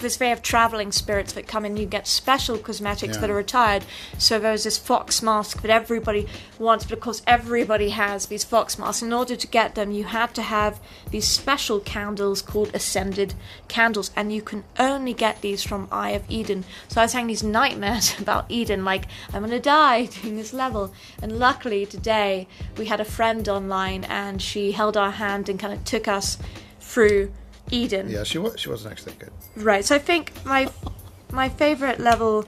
this 0.00 0.18
way 0.20 0.32
of 0.32 0.42
traveling 0.42 0.92
spirits 0.92 1.32
that 1.34 1.46
come 1.46 1.64
in, 1.64 1.76
you 1.76 1.86
get 1.86 2.06
special 2.06 2.58
cosmetics 2.58 3.16
Yeah. 3.16 3.20
that 3.20 3.30
are 3.30 3.34
retired. 3.34 3.84
So 4.18 4.38
there's 4.38 4.64
this 4.64 4.78
fox 4.78 5.22
mask 5.22 5.62
that 5.62 5.70
everybody 5.70 6.26
wants, 6.58 6.84
but 6.84 6.92
of 6.92 7.00
course 7.00 7.22
everybody 7.26 7.90
has 7.90 8.26
these 8.26 8.44
fox 8.44 8.78
masks. 8.78 9.02
In 9.02 9.12
order 9.12 9.36
to 9.36 9.46
get 9.46 9.74
them, 9.74 9.90
you 9.92 10.04
had 10.04 10.34
to 10.34 10.42
have 10.42 10.80
these 11.10 11.26
special 11.26 11.80
candles 11.80 12.42
called 12.42 12.70
ascended 12.74 13.34
candles, 13.68 14.10
and 14.16 14.32
you 14.32 14.42
can 14.42 14.64
only 14.78 15.12
get 15.12 15.40
these 15.42 15.62
from 15.62 15.88
Eye 15.92 16.10
of 16.10 16.22
Eden. 16.28 16.64
So 16.88 17.00
I 17.00 17.04
was 17.04 17.12
having 17.12 17.26
these 17.28 17.42
nightmares 17.42 18.14
about 18.20 18.46
Eden, 18.48 18.84
like 18.84 19.06
I'm 19.32 19.42
gonna 19.42 19.60
die 19.60 20.04
doing 20.22 20.36
this 20.36 20.52
level. 20.52 20.92
And 21.22 21.38
luckily 21.38 21.86
today 21.86 22.48
we 22.76 22.86
had 22.86 23.00
a 23.00 23.04
friend 23.04 23.48
online, 23.48 24.04
and 24.04 24.40
she 24.40 24.72
held 24.72 24.96
our 24.96 25.12
hand 25.12 25.48
and 25.48 25.58
kind 25.58 25.72
of 25.72 25.84
took 25.84 26.08
us 26.08 26.38
through 26.80 27.32
Eden. 27.70 28.08
yeah, 28.08 28.24
she 28.24 28.38
was 28.38 28.58
she 28.60 28.68
wasn't 28.68 28.92
actually 28.92 29.12
that 29.12 29.18
good. 29.18 29.64
Right. 29.64 29.84
So 29.84 29.94
I 29.94 29.98
think 29.98 30.32
my 30.44 30.68
my 31.32 31.48
favorite 31.48 32.00
level. 32.00 32.46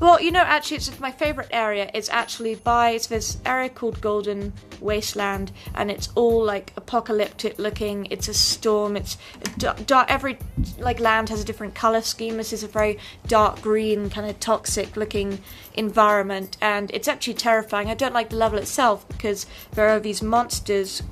Well, 0.00 0.20
you 0.20 0.32
know, 0.32 0.40
actually, 0.40 0.78
it's 0.78 0.98
my 0.98 1.12
favorite 1.12 1.48
area. 1.52 1.88
It's 1.94 2.08
actually 2.08 2.56
by 2.56 2.90
it's 2.90 3.06
this 3.06 3.38
area 3.46 3.68
called 3.68 4.00
Golden 4.00 4.52
Wasteland, 4.80 5.52
and 5.76 5.88
it's 5.88 6.08
all 6.16 6.44
like 6.44 6.72
apocalyptic 6.76 7.58
looking. 7.60 8.08
It's 8.10 8.26
a 8.26 8.34
storm. 8.34 8.96
It's 8.96 9.16
dark, 9.56 9.86
dark, 9.86 10.10
every 10.10 10.36
like 10.78 10.98
land 10.98 11.28
has 11.28 11.40
a 11.40 11.44
different 11.44 11.76
color 11.76 12.02
scheme. 12.02 12.36
This 12.36 12.52
is 12.52 12.64
a 12.64 12.68
very 12.68 12.98
dark 13.28 13.62
green, 13.62 14.10
kind 14.10 14.28
of 14.28 14.38
toxic 14.40 14.96
looking 14.96 15.38
environment, 15.74 16.56
and 16.60 16.90
it's 16.92 17.06
actually 17.06 17.34
terrifying. 17.34 17.88
I 17.88 17.94
don't 17.94 18.12
like 18.12 18.30
the 18.30 18.36
level 18.36 18.58
itself 18.58 19.06
because 19.08 19.46
there 19.72 19.88
are 19.88 20.00
these 20.00 20.22
monsters 20.22 21.02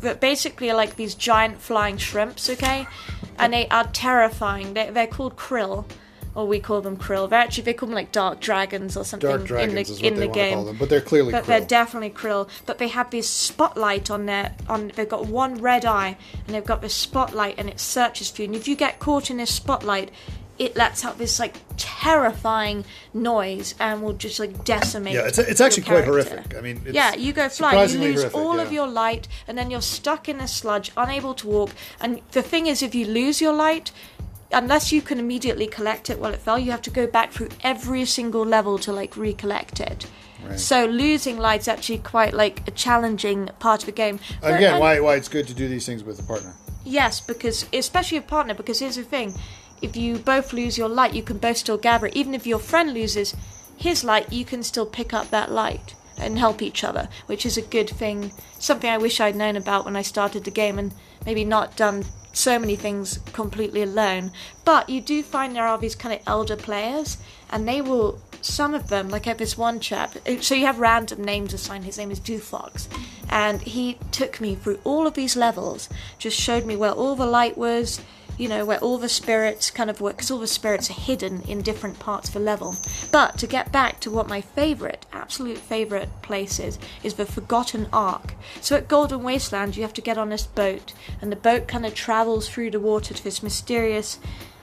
that 0.00 0.20
basically 0.20 0.70
are 0.70 0.76
like 0.76 0.96
these 0.96 1.14
giant 1.14 1.60
flying 1.60 1.96
shrimps, 1.96 2.48
okay? 2.50 2.86
And 3.38 3.52
they 3.52 3.68
are 3.68 3.84
terrifying. 3.92 4.74
They, 4.74 4.90
they're 4.90 5.06
called 5.06 5.36
krill, 5.36 5.84
or 6.34 6.46
we 6.46 6.60
call 6.60 6.80
them 6.80 6.96
krill. 6.96 7.28
They're 7.28 7.38
actually 7.40 7.64
they 7.64 7.74
call 7.74 7.88
them 7.88 7.94
like 7.96 8.12
dark 8.12 8.40
dragons 8.40 8.96
or 8.96 9.04
something 9.04 9.28
Dark 9.28 9.44
dragons 9.44 9.70
in 9.70 9.74
the 9.74 9.80
is 9.80 9.90
what 10.02 10.06
in 10.12 10.14
they 10.14 10.20
the 10.20 10.26
want 10.26 10.34
to 10.34 10.40
game. 10.40 10.54
call 10.54 10.64
them, 10.64 10.76
but 10.78 10.88
they're 10.88 11.00
clearly 11.00 11.32
But 11.32 11.44
krill. 11.44 11.46
they're 11.46 11.60
definitely 11.66 12.10
krill. 12.10 12.48
But 12.66 12.78
they 12.78 12.88
have 12.88 13.10
this 13.10 13.28
spotlight 13.28 14.10
on 14.10 14.26
their 14.26 14.54
on. 14.68 14.92
They've 14.94 15.08
got 15.08 15.26
one 15.26 15.56
red 15.56 15.84
eye, 15.84 16.16
and 16.46 16.54
they've 16.54 16.64
got 16.64 16.80
this 16.82 16.94
spotlight, 16.94 17.56
and 17.58 17.68
it 17.68 17.80
searches 17.80 18.30
for 18.30 18.42
you. 18.42 18.46
And 18.48 18.56
if 18.56 18.68
you 18.68 18.76
get 18.76 18.98
caught 18.98 19.30
in 19.30 19.36
this 19.38 19.52
spotlight, 19.54 20.10
it 20.58 20.76
lets 20.76 21.04
out 21.04 21.18
this 21.18 21.38
like 21.38 21.54
terrifying 21.76 22.84
noise 23.14 23.74
and 23.78 24.02
will 24.02 24.12
just 24.12 24.40
like 24.40 24.64
decimate. 24.64 25.14
Yeah, 25.14 25.26
it's, 25.26 25.38
it's 25.38 25.60
actually 25.60 25.84
quite 25.84 26.04
horrific. 26.04 26.56
I 26.56 26.60
mean, 26.60 26.80
it's 26.84 26.94
yeah, 26.94 27.14
you 27.14 27.32
go 27.32 27.48
flying, 27.48 27.90
you 27.90 27.98
lose 27.98 28.20
horrific, 28.22 28.36
all 28.36 28.58
of 28.58 28.72
your 28.72 28.86
light, 28.86 29.28
and 29.46 29.56
then 29.56 29.70
you're 29.70 29.80
stuck 29.80 30.28
in 30.28 30.38
the 30.38 30.48
sludge, 30.48 30.90
unable 30.96 31.34
to 31.34 31.46
walk. 31.46 31.70
And 32.00 32.20
the 32.32 32.42
thing 32.42 32.66
is, 32.66 32.82
if 32.82 32.94
you 32.94 33.06
lose 33.06 33.40
your 33.40 33.52
light, 33.52 33.92
unless 34.52 34.92
you 34.92 35.02
can 35.02 35.18
immediately 35.18 35.66
collect 35.66 36.10
it 36.10 36.18
while 36.18 36.32
it 36.32 36.40
fell, 36.40 36.58
you 36.58 36.70
have 36.70 36.82
to 36.82 36.90
go 36.90 37.06
back 37.06 37.32
through 37.32 37.50
every 37.62 38.04
single 38.04 38.44
level 38.44 38.78
to 38.78 38.92
like 38.92 39.16
recollect 39.16 39.80
it. 39.80 40.06
Right. 40.44 40.58
So 40.58 40.86
losing 40.86 41.38
light's 41.38 41.68
actually 41.68 41.98
quite 41.98 42.32
like 42.32 42.66
a 42.66 42.70
challenging 42.70 43.50
part 43.58 43.82
of 43.82 43.86
the 43.86 43.92
game. 43.92 44.20
But- 44.40 44.54
Again, 44.54 44.74
um, 44.74 44.80
why 44.80 45.00
why 45.00 45.16
it's 45.16 45.28
good 45.28 45.46
to 45.48 45.54
do 45.54 45.68
these 45.68 45.84
things 45.86 46.04
with 46.04 46.18
a 46.20 46.22
partner. 46.22 46.54
Yes, 46.84 47.20
because 47.20 47.66
especially 47.72 48.18
a 48.18 48.22
partner. 48.22 48.54
Because 48.54 48.78
here's 48.78 48.96
the 48.96 49.02
thing: 49.02 49.34
if 49.82 49.96
you 49.96 50.18
both 50.18 50.52
lose 50.52 50.78
your 50.78 50.88
light, 50.88 51.14
you 51.14 51.22
can 51.22 51.38
both 51.38 51.56
still 51.56 51.78
gather. 51.78 52.08
Even 52.12 52.34
if 52.34 52.46
your 52.46 52.58
friend 52.58 52.92
loses 52.92 53.34
his 53.76 54.04
light, 54.04 54.32
you 54.32 54.44
can 54.44 54.62
still 54.62 54.86
pick 54.86 55.12
up 55.12 55.30
that 55.30 55.50
light 55.50 55.94
and 56.20 56.38
help 56.38 56.60
each 56.60 56.82
other, 56.82 57.08
which 57.26 57.46
is 57.46 57.56
a 57.56 57.62
good 57.62 57.88
thing. 57.88 58.32
Something 58.58 58.90
I 58.90 58.98
wish 58.98 59.20
I'd 59.20 59.36
known 59.36 59.56
about 59.56 59.84
when 59.84 59.96
I 59.96 60.02
started 60.02 60.44
the 60.44 60.50
game, 60.50 60.78
and 60.78 60.92
maybe 61.24 61.44
not 61.44 61.76
done 61.76 62.04
so 62.32 62.58
many 62.58 62.76
things 62.76 63.18
completely 63.32 63.82
alone. 63.82 64.32
But 64.64 64.88
you 64.88 65.00
do 65.00 65.22
find 65.22 65.54
there 65.54 65.66
are 65.66 65.78
these 65.78 65.94
kind 65.94 66.14
of 66.14 66.26
elder 66.26 66.56
players, 66.56 67.18
and 67.50 67.66
they 67.66 67.80
will. 67.80 68.20
Some 68.40 68.72
of 68.72 68.86
them, 68.86 69.08
like 69.08 69.26
I 69.26 69.30
have 69.30 69.38
this 69.38 69.58
one 69.58 69.80
chap. 69.80 70.14
Uh, 70.24 70.40
so 70.40 70.54
you 70.54 70.64
have 70.66 70.78
random 70.78 71.24
names 71.24 71.52
assigned. 71.52 71.84
His 71.84 71.98
name 71.98 72.12
is 72.12 72.20
Dewfox, 72.20 72.86
and 73.28 73.60
he 73.60 73.98
took 74.12 74.40
me 74.40 74.54
through 74.54 74.78
all 74.84 75.08
of 75.08 75.14
these 75.14 75.34
levels. 75.36 75.88
Just 76.18 76.38
showed 76.38 76.64
me 76.64 76.76
where 76.76 76.92
all 76.92 77.16
the 77.16 77.26
light 77.26 77.58
was, 77.58 78.00
you 78.38 78.48
know, 78.48 78.64
where 78.64 78.78
all 78.78 78.96
the 78.96 79.08
spirits 79.08 79.70
kind 79.70 79.90
of 79.90 80.00
work, 80.00 80.16
because 80.16 80.30
all 80.30 80.38
the 80.38 80.46
spirits 80.46 80.88
are 80.88 80.94
hidden 80.94 81.42
in 81.42 81.60
different 81.60 81.98
parts 81.98 82.28
of 82.28 82.34
the 82.34 82.40
level. 82.40 82.76
But 83.12 83.36
to 83.38 83.46
get 83.46 83.72
back 83.72 84.00
to 84.00 84.10
what 84.10 84.28
my 84.28 84.40
favourite, 84.40 85.04
absolute 85.12 85.58
favourite 85.58 86.22
place 86.22 86.58
is, 86.58 86.78
is 87.02 87.14
the 87.14 87.26
Forgotten 87.26 87.88
Ark. 87.92 88.34
So 88.60 88.76
at 88.76 88.88
Golden 88.88 89.22
Wasteland, 89.22 89.76
you 89.76 89.82
have 89.82 89.92
to 89.94 90.00
get 90.00 90.16
on 90.16 90.30
this 90.30 90.46
boat, 90.46 90.94
and 91.20 91.30
the 91.30 91.36
boat 91.36 91.68
kind 91.68 91.84
of 91.84 91.94
travels 91.94 92.48
through 92.48 92.70
the 92.70 92.80
water 92.80 93.12
to 93.12 93.24
this 93.24 93.42
mysterious 93.42 94.18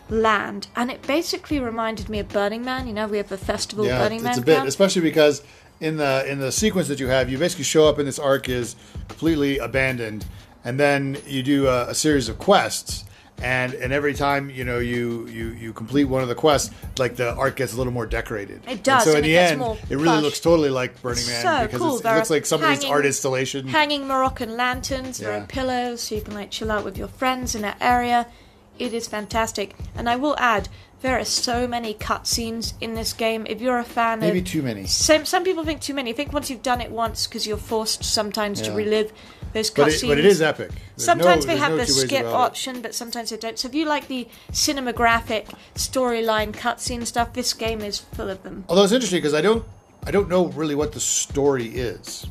land, 0.10 0.68
and 0.76 0.92
it 0.92 1.06
basically 1.06 1.60
reminded 1.60 2.10
me 2.10 2.20
of 2.20 2.30
Burning 2.30 2.64
Man. 2.64 2.88
You 2.88 2.94
know, 2.94 3.08
we 3.08 3.18
have 3.18 3.30
the 3.30 3.38
festival 3.38 3.86
Yeah, 3.86 4.00
Burning 4.00 4.20
it's 4.20 4.24
Man. 4.24 4.40
a 4.40 4.42
bit, 4.42 4.56
camp. 4.58 4.68
especially 4.68 5.02
because 5.02 5.42
in 5.80 5.98
the 5.98 6.26
in 6.30 6.40
the 6.40 6.52
sequence 6.52 6.88
that 6.88 7.00
you 7.00 7.08
have, 7.08 7.30
you 7.30 7.38
basically 7.38 7.64
show 7.66 7.88
up 7.88 7.98
and 7.98 8.08
this 8.08 8.20
ark 8.20 8.48
is 8.48 8.76
completely 9.08 9.58
abandoned, 9.58 10.26
and 10.64 10.80
then 10.80 11.18
you 11.26 11.44
do 11.44 11.68
a, 11.68 11.88
a 11.90 11.96
series 11.96 12.30
of 12.30 12.38
quests. 12.38 13.04
And 13.42 13.74
and 13.74 13.92
every 13.92 14.14
time 14.14 14.50
you 14.50 14.64
know 14.64 14.80
you, 14.80 15.28
you 15.28 15.48
you 15.50 15.74
complete 15.74 16.06
one 16.06 16.22
of 16.24 16.30
the 16.30 16.36
quests, 16.36 16.74
like 16.98 17.18
the 17.18 17.34
art 17.36 17.58
gets 17.58 17.74
a 17.74 17.78
little 17.78 17.92
more 17.92 18.06
decorated. 18.06 18.62
It 18.68 18.82
does, 18.84 19.04
And 19.06 19.12
so 19.12 19.12
in 19.12 19.18
and 19.18 19.26
it 19.26 19.30
the 19.30 19.38
end, 19.38 19.62
it 19.90 19.96
really 19.96 20.04
plush. 20.06 20.24
looks 20.24 20.40
totally 20.40 20.70
like 20.70 21.02
Burning 21.02 21.28
Man 21.28 21.42
so 21.44 21.66
because 21.66 21.80
cool. 21.82 21.98
it 22.00 22.06
looks 22.16 22.30
like 22.30 22.46
somebody's 22.46 22.80
hanging- 22.80 22.94
art 22.94 23.06
installation. 23.06 23.68
Hanging 23.68 24.08
Moroccan 24.08 24.56
lanterns, 24.56 25.18
there 25.18 25.32
Yeah. 25.36 25.44
are 25.44 25.48
pillows, 25.48 26.02
so 26.04 26.16
you 26.16 26.22
can 26.22 26.34
like 26.34 26.50
chill 26.50 26.72
out 26.72 26.86
with 26.86 26.98
your 26.98 27.10
friends 27.10 27.56
in 27.56 27.62
that 27.64 27.78
area. 27.82 28.28
It 28.80 28.94
is 28.94 29.06
fantastic, 29.08 29.76
and 29.98 30.10
I 30.10 30.16
will 30.16 30.36
add 30.40 30.70
there 31.02 31.20
are 31.20 31.26
so 31.26 31.68
many 31.68 31.94
cutscenes 31.94 32.74
in 32.82 32.96
this 32.96 33.12
game. 33.14 33.46
If 33.50 33.60
you're 33.62 33.78
a 33.80 33.84
fan 33.84 34.22
Maybe 34.22 34.40
of 34.40 34.46
too 34.46 34.62
many. 34.62 34.86
some 34.88 35.26
some 35.26 35.44
people 35.44 35.66
think 35.66 35.82
too 35.82 35.94
many. 35.94 36.12
I 36.12 36.14
think 36.14 36.32
once 36.32 36.50
you've 36.50 36.64
done 36.64 36.80
it 36.80 36.90
once, 36.90 37.28
because 37.28 37.46
you're 37.46 37.58
forced 37.58 38.04
sometimes 38.06 38.62
to 38.62 38.72
relive 38.72 39.12
those 39.56 39.72
But 39.72 39.88
cutscenes. 39.88 40.04
it, 40.04 40.08
but 40.10 40.20
it 40.20 40.26
is 40.26 40.42
epic. 40.42 40.70
There's 40.70 41.06
Sometimes 41.06 41.46
no- 41.46 41.54
they 41.54 41.58
have 41.58 41.72
no 41.72 41.78
the 41.78 41.88
skip 41.88 42.26
option, 42.26 42.82
but 42.82 42.94
sometimes 42.94 43.30
they 43.32 43.38
don't. 43.38 43.58
So 43.58 43.68
if 43.70 43.74
you 43.74 43.86
like 43.86 44.08
the 44.08 44.28
cinematographic 44.52 45.46
storyline 45.76 46.52
cutscene 46.52 47.06
stuff, 47.08 47.34
this 47.34 47.54
game 47.54 47.82
is 47.82 48.00
full 48.00 48.30
of 48.30 48.44
them. 48.44 48.66
Although 48.70 48.84
it's 48.84 48.92
interesting 48.92 49.20
because 49.20 49.34
I 49.34 49.42
don't 49.42 49.64
I 50.06 50.12
don't 50.12 50.30
know 50.30 50.48
really 50.48 50.76
what 50.76 50.92
the 50.92 51.00
story 51.00 51.68
is. 51.70 52.28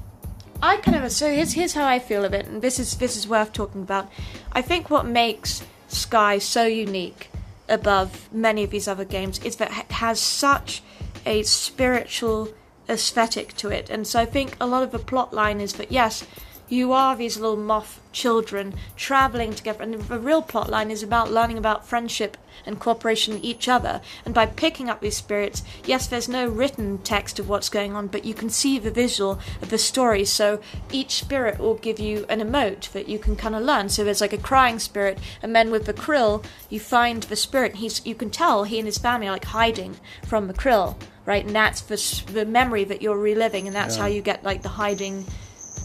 I 0.63 0.77
kind 0.77 0.97
of 1.03 1.11
so 1.11 1.31
here's 1.31 1.55
here's 1.55 1.73
how 1.75 1.87
I 1.87 1.99
feel 1.99 2.25
of 2.25 2.33
it, 2.35 2.47
and 2.47 2.63
this 2.63 2.79
is 2.79 2.97
this 2.97 3.17
is 3.17 3.27
worth 3.27 3.53
talking 3.53 3.83
about. 3.83 4.09
I 4.53 4.63
think 4.63 4.91
what 4.91 5.07
makes 5.07 5.63
Sky 5.89 6.39
so 6.39 6.65
unique 6.67 7.31
above 7.69 8.29
many 8.33 8.63
of 8.65 8.71
these 8.71 8.87
other 8.87 9.05
games 9.07 9.39
is 9.43 9.57
that 9.57 9.71
it 9.71 9.93
has 9.93 10.21
such 10.21 10.83
a 11.25 11.43
spiritual 11.43 12.51
aesthetic 12.89 13.55
to 13.57 13.71
it, 13.71 13.89
and 13.89 14.07
so 14.07 14.21
I 14.21 14.27
think 14.27 14.57
a 14.61 14.67
lot 14.67 14.83
of 14.83 14.91
the 14.93 14.99
plot 14.99 15.33
line 15.33 15.61
is 15.61 15.73
that 15.75 15.91
yes, 15.91 16.25
you 16.69 16.93
are 16.93 17.15
these 17.15 17.39
little 17.39 17.57
moth 17.57 18.01
children 18.13 18.75
traveling 18.97 19.53
together, 19.53 19.83
and 19.83 19.95
the 19.95 20.19
real 20.19 20.41
plot 20.43 20.71
line 20.71 20.91
is 20.91 21.03
about 21.03 21.31
learning 21.31 21.59
about 21.59 21.87
friendship 21.87 22.37
and 22.65 22.79
cooperation 22.81 23.35
with 23.35 23.45
each 23.45 23.69
other. 23.69 24.01
And 24.25 24.33
by 24.35 24.47
picking 24.47 24.89
up 24.89 25.01
these 25.01 25.17
spirits, 25.17 25.63
yes, 25.85 26.07
there's 26.07 26.29
no 26.29 26.47
written 26.49 26.99
text 26.99 27.39
of 27.39 27.49
what's 27.49 27.69
going 27.69 27.95
on, 27.95 28.07
but 28.07 28.25
you 28.25 28.33
can 28.33 28.49
see 28.49 28.79
the 28.79 28.91
visual 28.91 29.41
of 29.61 29.71
the 29.71 29.79
story. 29.79 30.25
So 30.25 30.61
each 30.93 31.17
spirit 31.17 31.59
will 31.59 31.75
give 31.75 31.99
you 31.99 32.25
an 32.29 32.41
emote 32.41 32.93
that 32.93 33.09
you 33.09 33.19
can 33.19 33.37
kind 33.37 33.55
of 33.55 33.63
learn. 33.63 33.89
So 33.89 34.05
there's 34.05 34.21
like 34.21 34.33
a 34.33 34.39
crying 34.39 34.79
spirit, 34.79 35.19
and 35.43 35.55
then 35.55 35.71
with 35.71 35.87
the 35.87 35.95
krill, 35.95 36.45
you 36.71 36.81
find 36.81 37.25
the 37.25 37.37
spirit. 37.37 37.77
He's 37.77 38.05
you 38.07 38.15
can 38.15 38.31
tell 38.31 38.65
he 38.65 38.79
and 38.79 38.87
his 38.87 38.99
family 38.99 39.27
are 39.29 39.33
like 39.33 39.45
hiding 39.47 39.97
from 40.25 40.47
the 40.47 40.55
krill, 40.55 40.97
right? 41.27 41.45
And 41.45 41.55
that's 41.55 41.81
the 41.83 42.33
the 42.33 42.47
memory 42.47 42.85
that 42.85 43.03
you're 43.03 43.19
reliving, 43.19 43.67
and 43.67 43.77
that's 43.77 43.97
Yeah. 43.97 44.03
how 44.03 44.09
you 44.09 44.23
get 44.23 44.45
like 44.45 44.63
the 44.63 44.69
hiding 44.71 45.27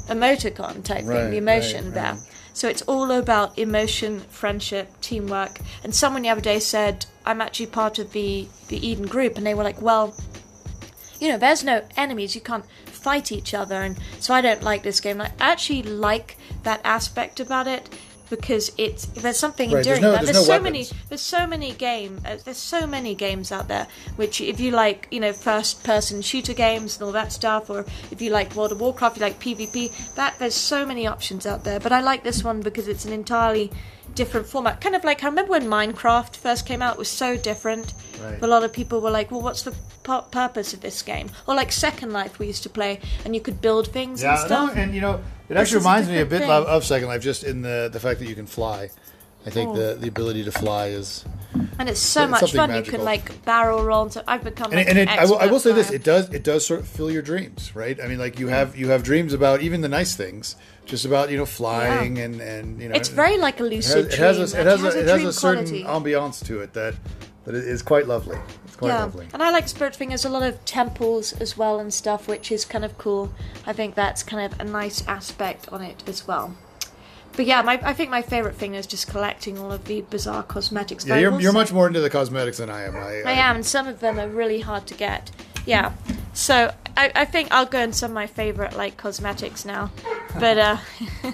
emoticon 0.08 0.84
type 0.84 1.06
Right, 1.06 1.22
thing, 1.24 1.32
the 1.32 1.38
emotion 1.38 1.86
right, 1.86 1.94
there. 1.94 2.14
right. 2.14 2.22
So 2.54 2.68
it's 2.68 2.82
all 2.84 3.12
about 3.12 3.58
emotion, 3.58 4.20
friendship, 4.22 4.90
teamwork. 5.02 5.60
And 5.84 5.96
someone 5.96 6.24
the 6.24 6.30
other 6.30 6.42
day 6.42 6.60
said, 6.60 7.06
I'm 7.26 7.42
actually 7.42 7.68
part 7.68 8.00
of 8.00 8.12
the, 8.12 8.48
the 8.68 8.86
Eden 8.86 9.06
group. 9.06 9.38
And 9.38 9.46
they 9.46 9.54
were 9.54 9.64
like, 9.64 9.82
well, 9.82 10.14
you 11.20 11.30
know, 11.30 11.38
there's 11.38 11.64
no 11.64 11.86
enemies. 11.96 12.36
You 12.36 12.42
can't 12.42 12.66
fight 12.86 13.32
each 13.32 13.54
other. 13.54 13.76
And 13.82 13.98
so 14.20 14.34
I 14.34 14.42
don't 14.42 14.64
like 14.64 14.84
this 14.84 15.00
game. 15.00 15.22
I 15.22 15.32
actually 15.40 15.84
like 15.84 16.38
that 16.64 16.82
aspect 16.84 17.40
about 17.40 17.68
it 17.68 17.88
because 18.30 18.72
it's 18.78 19.06
there's 19.08 19.38
something 19.38 19.72
Right, 19.72 19.84
there's 19.84 19.98
enduring. 19.98 20.02
no- 20.04 20.12
there's 20.26 20.26
There's 20.38 20.48
no 20.48 20.56
so 20.58 20.62
many 20.62 20.88
there's 21.10 21.22
so 21.22 21.48
many 21.48 21.72
game 21.74 22.22
uh, 22.26 22.38
there's 22.46 22.58
so 22.58 22.86
many 22.88 23.16
games 23.16 23.52
out 23.52 23.68
there 23.68 23.88
which 24.16 24.40
if 24.42 24.60
you 24.60 24.72
like 24.72 25.08
you 25.12 25.20
know 25.20 25.34
first 25.34 25.84
person 25.84 26.22
shooter 26.22 26.54
games 26.54 26.96
and 26.98 27.04
all 27.06 27.12
that 27.14 27.32
stuff 27.32 27.70
or 27.70 27.86
if 28.12 28.22
you 28.22 28.30
like 28.32 28.56
World 28.56 28.72
of 28.72 28.80
Warcraft 28.82 29.18
you 29.18 29.22
like 29.24 29.40
PvP 29.40 30.16
that 30.16 30.38
there's 30.40 30.56
so 30.56 30.86
many 30.86 31.08
options 31.08 31.46
out 31.46 31.64
there. 31.64 31.80
But 31.80 31.92
I 31.92 32.02
like 32.02 32.24
this 32.24 32.44
one 32.44 32.62
because 32.62 32.88
it's 32.88 33.06
an 33.06 33.14
entirely 33.14 33.72
different 34.16 34.48
format. 34.48 34.82
Kind 34.82 34.96
of 34.96 35.04
like 35.04 35.24
I 35.24 35.28
remember 35.28 35.52
when 35.52 35.66
Minecraft 35.68 36.36
first 36.36 36.66
came 36.66 36.82
out 36.82 36.94
it 36.96 37.00
was 37.00 37.10
so 37.10 37.38
different. 37.38 37.94
Right. 38.22 38.42
a 38.42 38.48
lot 38.48 38.64
of 38.64 38.74
people 38.74 39.00
were 39.02 39.12
like 39.12 39.32
well 39.32 39.42
what's 39.42 39.62
the 39.64 39.74
pu- 40.04 40.24
purpose 40.32 40.74
of 40.74 40.82
this 40.82 41.02
game? 41.02 41.30
Or 41.48 41.56
like 41.56 41.72
Second 41.72 42.12
Life 42.12 42.38
we 42.40 42.48
used 42.48 42.64
to 42.64 42.70
play 42.70 43.00
and 43.26 43.34
you 43.36 43.42
could 43.42 43.62
build 43.62 43.88
things 43.88 44.22
and 44.24 44.32
Yeah, 44.36 44.42
no, 44.42 44.46
stuff. 44.46 44.74
and 44.76 44.94
you 44.94 45.02
know, 45.02 45.20
it 45.50 45.58
actually 45.58 45.78
a 45.78 45.80
reminds 45.80 46.10
me 46.10 46.20
a 46.20 46.26
bit 46.26 46.40
thing. 46.42 46.50
of, 46.50 46.84
Second 46.86 47.08
Life, 47.08 47.22
just 47.22 47.44
in 47.44 47.62
the 47.62 47.90
the 47.92 48.00
fact 48.00 48.20
that 48.20 48.28
you 48.28 48.36
can 48.36 48.46
fly. 48.46 48.90
I 49.46 49.52
think 49.52 49.70
Oh. 49.70 49.76
the 49.76 49.96
the 49.96 50.08
ability 50.10 50.44
to 50.44 50.52
fly 50.52 50.88
is, 50.88 51.24
and 51.80 51.88
it's 51.88 52.00
so 52.02 52.24
It's 52.24 52.32
much 52.32 52.54
fun 52.54 52.76
you 52.76 52.82
can 52.84 53.06
like 53.06 53.44
barrel 53.46 53.82
roll 53.86 54.04
and 54.04 54.12
so 54.12 54.22
I've 54.28 54.44
become 54.44 54.66
and, 54.74 54.76
like 54.76 54.90
and 54.90 54.98
an 55.00 55.08
it, 55.08 55.18
I 55.18 55.24
will, 55.26 55.40
I 55.40 55.46
will 55.46 55.62
say 55.62 55.72
this: 55.72 55.92
it 55.92 56.04
does 56.04 56.30
it 56.34 56.44
does 56.44 56.66
sort 56.68 56.82
of 56.82 56.88
fill 56.90 57.10
your 57.10 57.22
dreams, 57.22 57.74
right? 57.74 57.98
I 58.04 58.08
mean, 58.08 58.20
like 58.20 58.38
you 58.38 58.50
have 58.50 58.76
you 58.76 58.90
have 58.90 59.02
dreams 59.02 59.32
about 59.34 59.62
even 59.62 59.80
the 59.80 59.88
nice 59.88 60.14
things, 60.14 60.58
just 60.86 61.06
about 61.06 61.32
you 61.32 61.38
know 61.38 61.46
flying 61.46 62.18
Yeah. 62.18 62.24
and 62.26 62.42
and 62.42 62.82
you 62.82 62.90
know. 62.90 62.96
It's 62.96 63.08
very 63.08 63.38
like 63.38 63.62
a 63.62 63.66
it 63.66 63.72
has, 63.72 63.96
lucid 63.96 64.06
it 64.14 64.20
has 64.20 64.38
a, 64.54 64.60
it 64.60 64.66
has 64.68 64.84
a, 64.84 65.00
it 65.00 65.08
has 65.08 65.24
a 65.24 65.32
certain 65.34 65.66
quality. 65.66 65.84
ambiance 66.12 66.46
to 66.48 66.60
it 66.60 66.74
that 66.74 66.96
that 67.46 67.56
is 67.56 67.82
quite 67.82 68.08
lovely. 68.10 68.38
Quite 68.80 68.88
yeah, 68.88 69.00
lovely. 69.00 69.28
and 69.34 69.44
I 69.44 69.50
like 69.50 69.68
Spirit 69.68 69.94
Thing. 69.94 70.08
There's 70.08 70.24
a 70.24 70.30
lot 70.30 70.42
of 70.42 70.64
temples 70.64 71.34
as 71.34 71.58
well 71.58 71.82
and 71.82 71.94
stuff, 71.94 72.30
which 72.30 72.50
is 72.50 72.64
kind 72.64 72.86
of 72.86 72.98
cool. 72.98 73.34
I 73.66 73.74
think 73.74 73.94
that's 73.94 74.24
kind 74.24 74.54
of 74.54 74.58
a 74.58 74.64
nice 74.64 75.06
aspect 75.06 75.68
on 75.68 75.82
it 75.82 76.02
as 76.08 76.26
well. 76.26 76.56
But 77.36 77.46
yeah, 77.46 77.62
my, 77.62 77.78
I 77.84 77.92
think 77.92 78.10
my 78.10 78.22
favorite 78.22 78.56
thing 78.56 78.76
is 78.76 78.88
just 78.88 79.08
collecting 79.10 79.60
all 79.60 79.74
of 79.74 79.84
the 79.84 80.00
bizarre 80.10 80.44
cosmetics. 80.44 81.06
Yeah, 81.06 81.18
you're, 81.18 81.42
you're 81.42 81.52
much 81.52 81.74
more 81.74 81.88
into 81.88 82.00
the 82.00 82.10
cosmetics 82.10 82.60
than 82.60 82.70
I 82.70 82.84
am. 82.84 82.96
I, 82.96 83.22
I 83.26 83.32
am, 83.34 83.58
and 83.58 83.66
some 83.66 83.86
of 83.86 84.00
them 84.00 84.18
are 84.18 84.30
really 84.30 84.62
hard 84.62 84.88
to 84.88 84.94
get. 84.94 85.30
Yeah, 85.66 85.92
so 86.32 86.74
I, 86.96 87.12
I 87.14 87.26
think 87.26 87.52
I'll 87.52 87.66
go 87.66 87.80
in 87.80 87.92
some 87.92 88.12
of 88.12 88.16
my 88.16 88.28
favorite 88.28 88.78
like 88.78 88.96
cosmetics 88.96 89.66
now, 89.66 89.92
but 90.40 90.58
uh, 90.58 90.78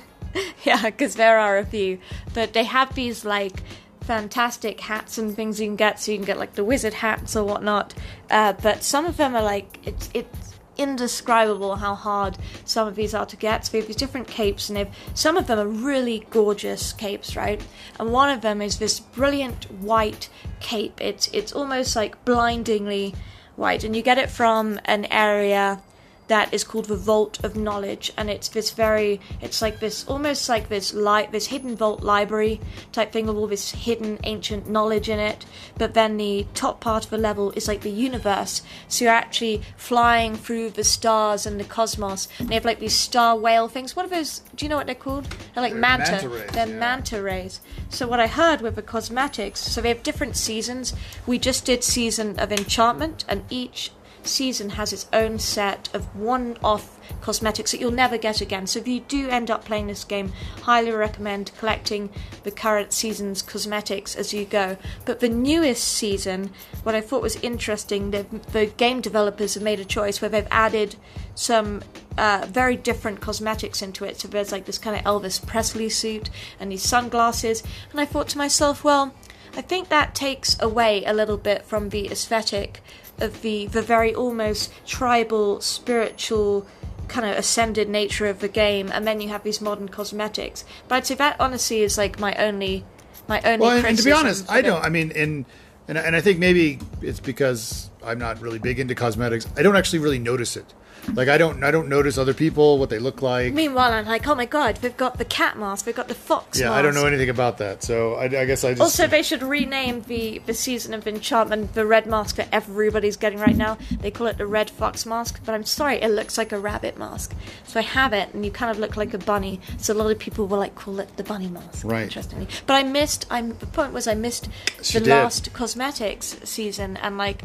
yeah, 0.63 0.81
because 0.81 1.13
there 1.13 1.37
are 1.37 1.59
a 1.59 1.65
few. 1.65 1.99
But 2.33 2.53
they 2.53 2.63
have 2.63 2.95
these 2.95 3.23
like 3.23 3.61
fantastic 4.05 4.79
hats 4.81 5.17
and 5.17 5.35
things 5.35 5.59
you 5.59 5.67
can 5.67 5.75
get, 5.75 5.99
so 5.99 6.11
you 6.11 6.17
can 6.17 6.25
get 6.25 6.37
like 6.37 6.53
the 6.53 6.63
wizard 6.63 6.93
hats 6.93 7.35
or 7.35 7.43
whatnot. 7.43 7.93
Uh, 8.29 8.53
but 8.53 8.83
some 8.83 9.05
of 9.05 9.17
them 9.17 9.35
are 9.35 9.43
like 9.43 9.79
it's 9.83 10.09
it's 10.13 10.55
indescribable 10.77 11.77
how 11.77 11.95
hard 11.95 12.37
some 12.65 12.87
of 12.87 12.95
these 12.95 13.13
are 13.13 13.25
to 13.25 13.35
get. 13.35 13.65
So 13.65 13.73
we 13.73 13.79
have 13.79 13.87
these 13.87 13.95
different 13.95 14.27
capes, 14.27 14.69
and 14.69 14.77
they've, 14.77 14.95
some 15.13 15.37
of 15.37 15.47
them 15.47 15.59
are 15.59 15.67
really 15.67 16.25
gorgeous 16.29 16.93
capes, 16.93 17.35
right? 17.35 17.61
And 17.99 18.11
one 18.11 18.29
of 18.29 18.41
them 18.41 18.61
is 18.61 18.77
this 18.77 18.99
brilliant 18.99 19.71
white 19.71 20.29
cape. 20.59 20.99
It's 21.01 21.27
it's 21.33 21.51
almost 21.51 21.95
like 21.95 22.23
blindingly 22.25 23.15
white, 23.55 23.83
and 23.83 23.95
you 23.95 24.01
get 24.01 24.17
it 24.17 24.29
from 24.29 24.79
an 24.85 25.05
area 25.05 25.81
that 26.27 26.53
is 26.53 26.63
called 26.63 26.85
the 26.85 26.95
Vault 26.95 27.43
of 27.43 27.55
Knowledge, 27.55 28.11
and 28.17 28.29
it's 28.29 28.49
this 28.49 28.71
very, 28.71 29.19
it's 29.41 29.61
like 29.61 29.79
this, 29.79 30.05
almost 30.07 30.49
like 30.49 30.69
this 30.69 30.93
light, 30.93 31.31
this 31.31 31.47
hidden 31.47 31.75
vault 31.75 32.01
library 32.01 32.59
type 32.91 33.11
thing 33.11 33.27
with 33.27 33.35
all 33.35 33.47
this 33.47 33.71
hidden 33.71 34.19
ancient 34.23 34.69
knowledge 34.69 35.09
in 35.09 35.19
it. 35.19 35.45
But 35.77 35.93
then 35.93 36.17
the 36.17 36.47
top 36.53 36.79
part 36.79 37.05
of 37.05 37.11
the 37.11 37.17
level 37.17 37.51
is 37.51 37.67
like 37.67 37.81
the 37.81 37.91
universe, 37.91 38.61
so 38.87 39.05
you're 39.05 39.13
actually 39.13 39.61
flying 39.77 40.35
through 40.35 40.71
the 40.71 40.83
stars 40.83 41.45
and 41.45 41.59
the 41.59 41.63
cosmos. 41.63 42.27
And 42.39 42.49
they 42.49 42.55
have 42.55 42.65
like 42.65 42.79
these 42.79 42.95
star 42.95 43.37
whale 43.37 43.67
things. 43.67 43.95
What 43.95 44.05
are 44.05 44.09
those? 44.09 44.39
Do 44.55 44.65
you 44.65 44.69
know 44.69 44.77
what 44.77 44.87
they're 44.87 44.95
called? 44.95 45.25
They're 45.53 45.63
like 45.63 45.73
They're 45.73 45.81
manta. 45.81 46.11
manta 46.11 46.29
rays, 46.29 46.51
they're 46.51 46.67
yeah. 46.67 46.79
manta 46.79 47.21
rays. 47.21 47.61
So 47.89 48.07
what 48.07 48.19
I 48.19 48.27
heard 48.27 48.61
with 48.61 48.75
the 48.75 48.81
cosmetics, 48.81 49.59
so 49.59 49.81
they 49.81 49.89
have 49.89 50.03
different 50.03 50.35
seasons. 50.35 50.93
We 51.25 51.37
just 51.37 51.65
did 51.65 51.83
season 51.83 52.39
of 52.39 52.51
enchantment, 52.51 53.25
and 53.27 53.43
each 53.49 53.91
season 54.27 54.71
has 54.71 54.93
its 54.93 55.07
own 55.13 55.39
set 55.39 55.89
of 55.93 56.15
one-off 56.15 56.99
cosmetics 57.21 57.71
that 57.71 57.79
you'll 57.79 57.91
never 57.91 58.17
get 58.17 58.41
again. 58.41 58.67
So 58.67 58.79
if 58.79 58.87
you 58.87 59.01
do 59.01 59.29
end 59.29 59.51
up 59.51 59.65
playing 59.65 59.87
this 59.87 60.03
game, 60.03 60.31
highly 60.63 60.91
recommend 60.91 61.51
collecting 61.57 62.09
the 62.43 62.51
current 62.51 62.93
season's 62.93 63.41
cosmetics 63.41 64.15
as 64.15 64.33
you 64.33 64.45
go. 64.45 64.77
But 65.05 65.19
the 65.19 65.29
newest 65.29 65.83
season, 65.83 66.51
what 66.83 66.95
I 66.95 67.01
thought 67.01 67.21
was 67.21 67.35
interesting, 67.37 68.11
the, 68.11 68.25
the 68.51 68.67
game 68.67 69.01
developers 69.01 69.53
have 69.53 69.63
made 69.63 69.79
a 69.79 69.85
choice 69.85 70.21
where 70.21 70.29
they've 70.29 70.47
added 70.51 70.95
some 71.35 71.83
uh, 72.17 72.45
very 72.49 72.77
different 72.77 73.21
cosmetics 73.21 73.81
into 73.81 74.05
it. 74.05 74.19
So 74.19 74.27
there's 74.27 74.51
like 74.51 74.65
this 74.65 74.77
kind 74.77 74.97
of 74.97 75.03
Elvis 75.03 75.45
Presley 75.45 75.89
suit 75.89 76.29
and 76.59 76.71
these 76.71 76.83
sunglasses, 76.83 77.63
and 77.91 77.99
I 77.99 78.05
thought 78.05 78.29
to 78.29 78.37
myself, 78.37 78.83
well. 78.83 79.13
I 79.57 79.61
think 79.61 79.87
that 79.87 80.13
takes 80.13 80.61
away 80.61 81.05
a 81.05 81.13
little 81.13 81.37
bit 81.37 81.63
from 81.63 81.87
the 81.87 82.11
aesthetic 82.11 82.81
of 83.19 83.41
the 83.41 83.67
the 83.67 83.81
very 83.81 84.13
almost 84.13 84.71
tribal, 84.85 85.61
spiritual, 85.61 86.65
kind 87.07 87.25
of 87.25 87.37
ascended 87.37 87.89
nature 87.89 88.27
of 88.27 88.39
the 88.39 88.47
game, 88.47 88.89
and 88.91 89.05
then 89.07 89.21
you 89.21 89.29
have 89.29 89.43
these 89.43 89.61
modern 89.61 89.89
cosmetics. 89.89 90.65
But 90.87 90.95
I'd 90.95 91.05
say 91.07 91.15
that 91.15 91.39
honestly 91.39 91.81
is 91.81 91.97
like 91.97 92.19
my 92.19 92.33
only 92.35 92.85
my 93.27 93.41
only. 93.41 93.65
Well, 93.65 93.77
and, 93.77 93.85
and 93.85 93.97
to 93.97 94.03
be 94.03 94.11
honest, 94.11 94.49
I 94.49 94.61
don't. 94.61 94.83
I 94.83 94.89
mean, 94.89 95.11
in 95.11 95.45
and 95.87 95.97
and 95.97 96.15
I 96.15 96.21
think 96.21 96.39
maybe 96.39 96.79
it's 97.01 97.19
because 97.19 97.89
I'm 98.03 98.19
not 98.19 98.41
really 98.41 98.59
big 98.59 98.79
into 98.79 98.95
cosmetics. 98.95 99.47
I 99.55 99.61
don't 99.61 99.75
actually 99.75 99.99
really 99.99 100.19
notice 100.19 100.57
it. 100.57 100.73
Like 101.13 101.27
I 101.29 101.37
don't 101.37 101.63
I 101.63 101.71
don't 101.71 101.87
notice 101.89 102.17
other 102.17 102.33
people 102.33 102.77
what 102.77 102.89
they 102.89 102.99
look 102.99 103.21
like. 103.21 103.53
Meanwhile, 103.53 103.93
I'm 103.93 104.05
like, 104.05 104.27
oh 104.27 104.35
my 104.35 104.45
god, 104.45 104.79
we've 104.81 104.97
got 104.97 105.17
the 105.17 105.25
cat 105.25 105.57
mask, 105.57 105.85
we've 105.85 105.95
got 105.95 106.07
the 106.07 106.15
fox 106.15 106.57
mask. 106.57 106.59
yeah, 106.59 106.69
mask. 106.69 106.79
I 106.79 106.81
don't 106.81 106.93
know 106.95 107.05
anything 107.05 107.29
about 107.29 107.57
that. 107.59 107.83
So 107.83 108.15
I, 108.15 108.23
I 108.25 108.45
guess 108.45 108.63
I 108.63 108.71
just 108.71 108.81
Also, 108.81 109.07
they 109.07 109.21
should 109.23 109.43
rename 109.43 110.01
the, 110.03 110.39
the 110.45 110.53
season 110.53 110.93
of 110.93 111.07
enchantment 111.07 111.73
the 111.73 111.85
red 111.85 112.05
mask 112.07 112.35
that 112.37 112.49
everybody's 112.51 113.17
getting 113.17 113.39
right 113.39 113.55
now. 113.55 113.77
They 114.01 114.11
call 114.11 114.27
it 114.27 114.37
the 114.37 114.47
red 114.47 114.69
fox 114.69 115.05
mask, 115.05 115.41
but 115.45 115.53
I'm 115.53 115.63
sorry, 115.65 116.01
it 116.01 116.09
looks 116.09 116.37
like 116.37 116.51
a 116.51 116.59
rabbit 116.59 116.97
mask. 116.97 117.33
So 117.65 117.79
I 117.79 117.83
have 117.83 118.13
it, 118.13 118.33
and 118.33 118.43
you 118.45 118.51
kind 118.51 118.71
of 118.71 118.79
look 118.79 118.97
like 118.97 119.13
a 119.13 119.17
bunny. 119.19 119.59
So 119.77 119.93
a 119.93 119.95
lot 119.95 120.11
of 120.11 120.19
people 120.19 120.47
will 120.47 120.57
like 120.57 120.75
call 120.75 120.99
it 120.99 121.15
the 121.17 121.23
bunny 121.23 121.47
mask. 121.47 121.85
Right. 121.85 122.03
Interestingly, 122.03 122.47
but 122.65 122.73
I 122.73 122.83
missed. 122.83 123.25
I'm 123.29 123.57
the 123.57 123.67
point 123.67 123.93
was 123.93 124.07
I 124.07 124.15
missed 124.15 124.49
She 124.81 124.99
the 124.99 125.05
did. 125.05 125.11
last 125.11 125.53
cosmetics 125.53 126.37
season, 126.43 126.97
and 126.97 127.17
like. 127.17 127.41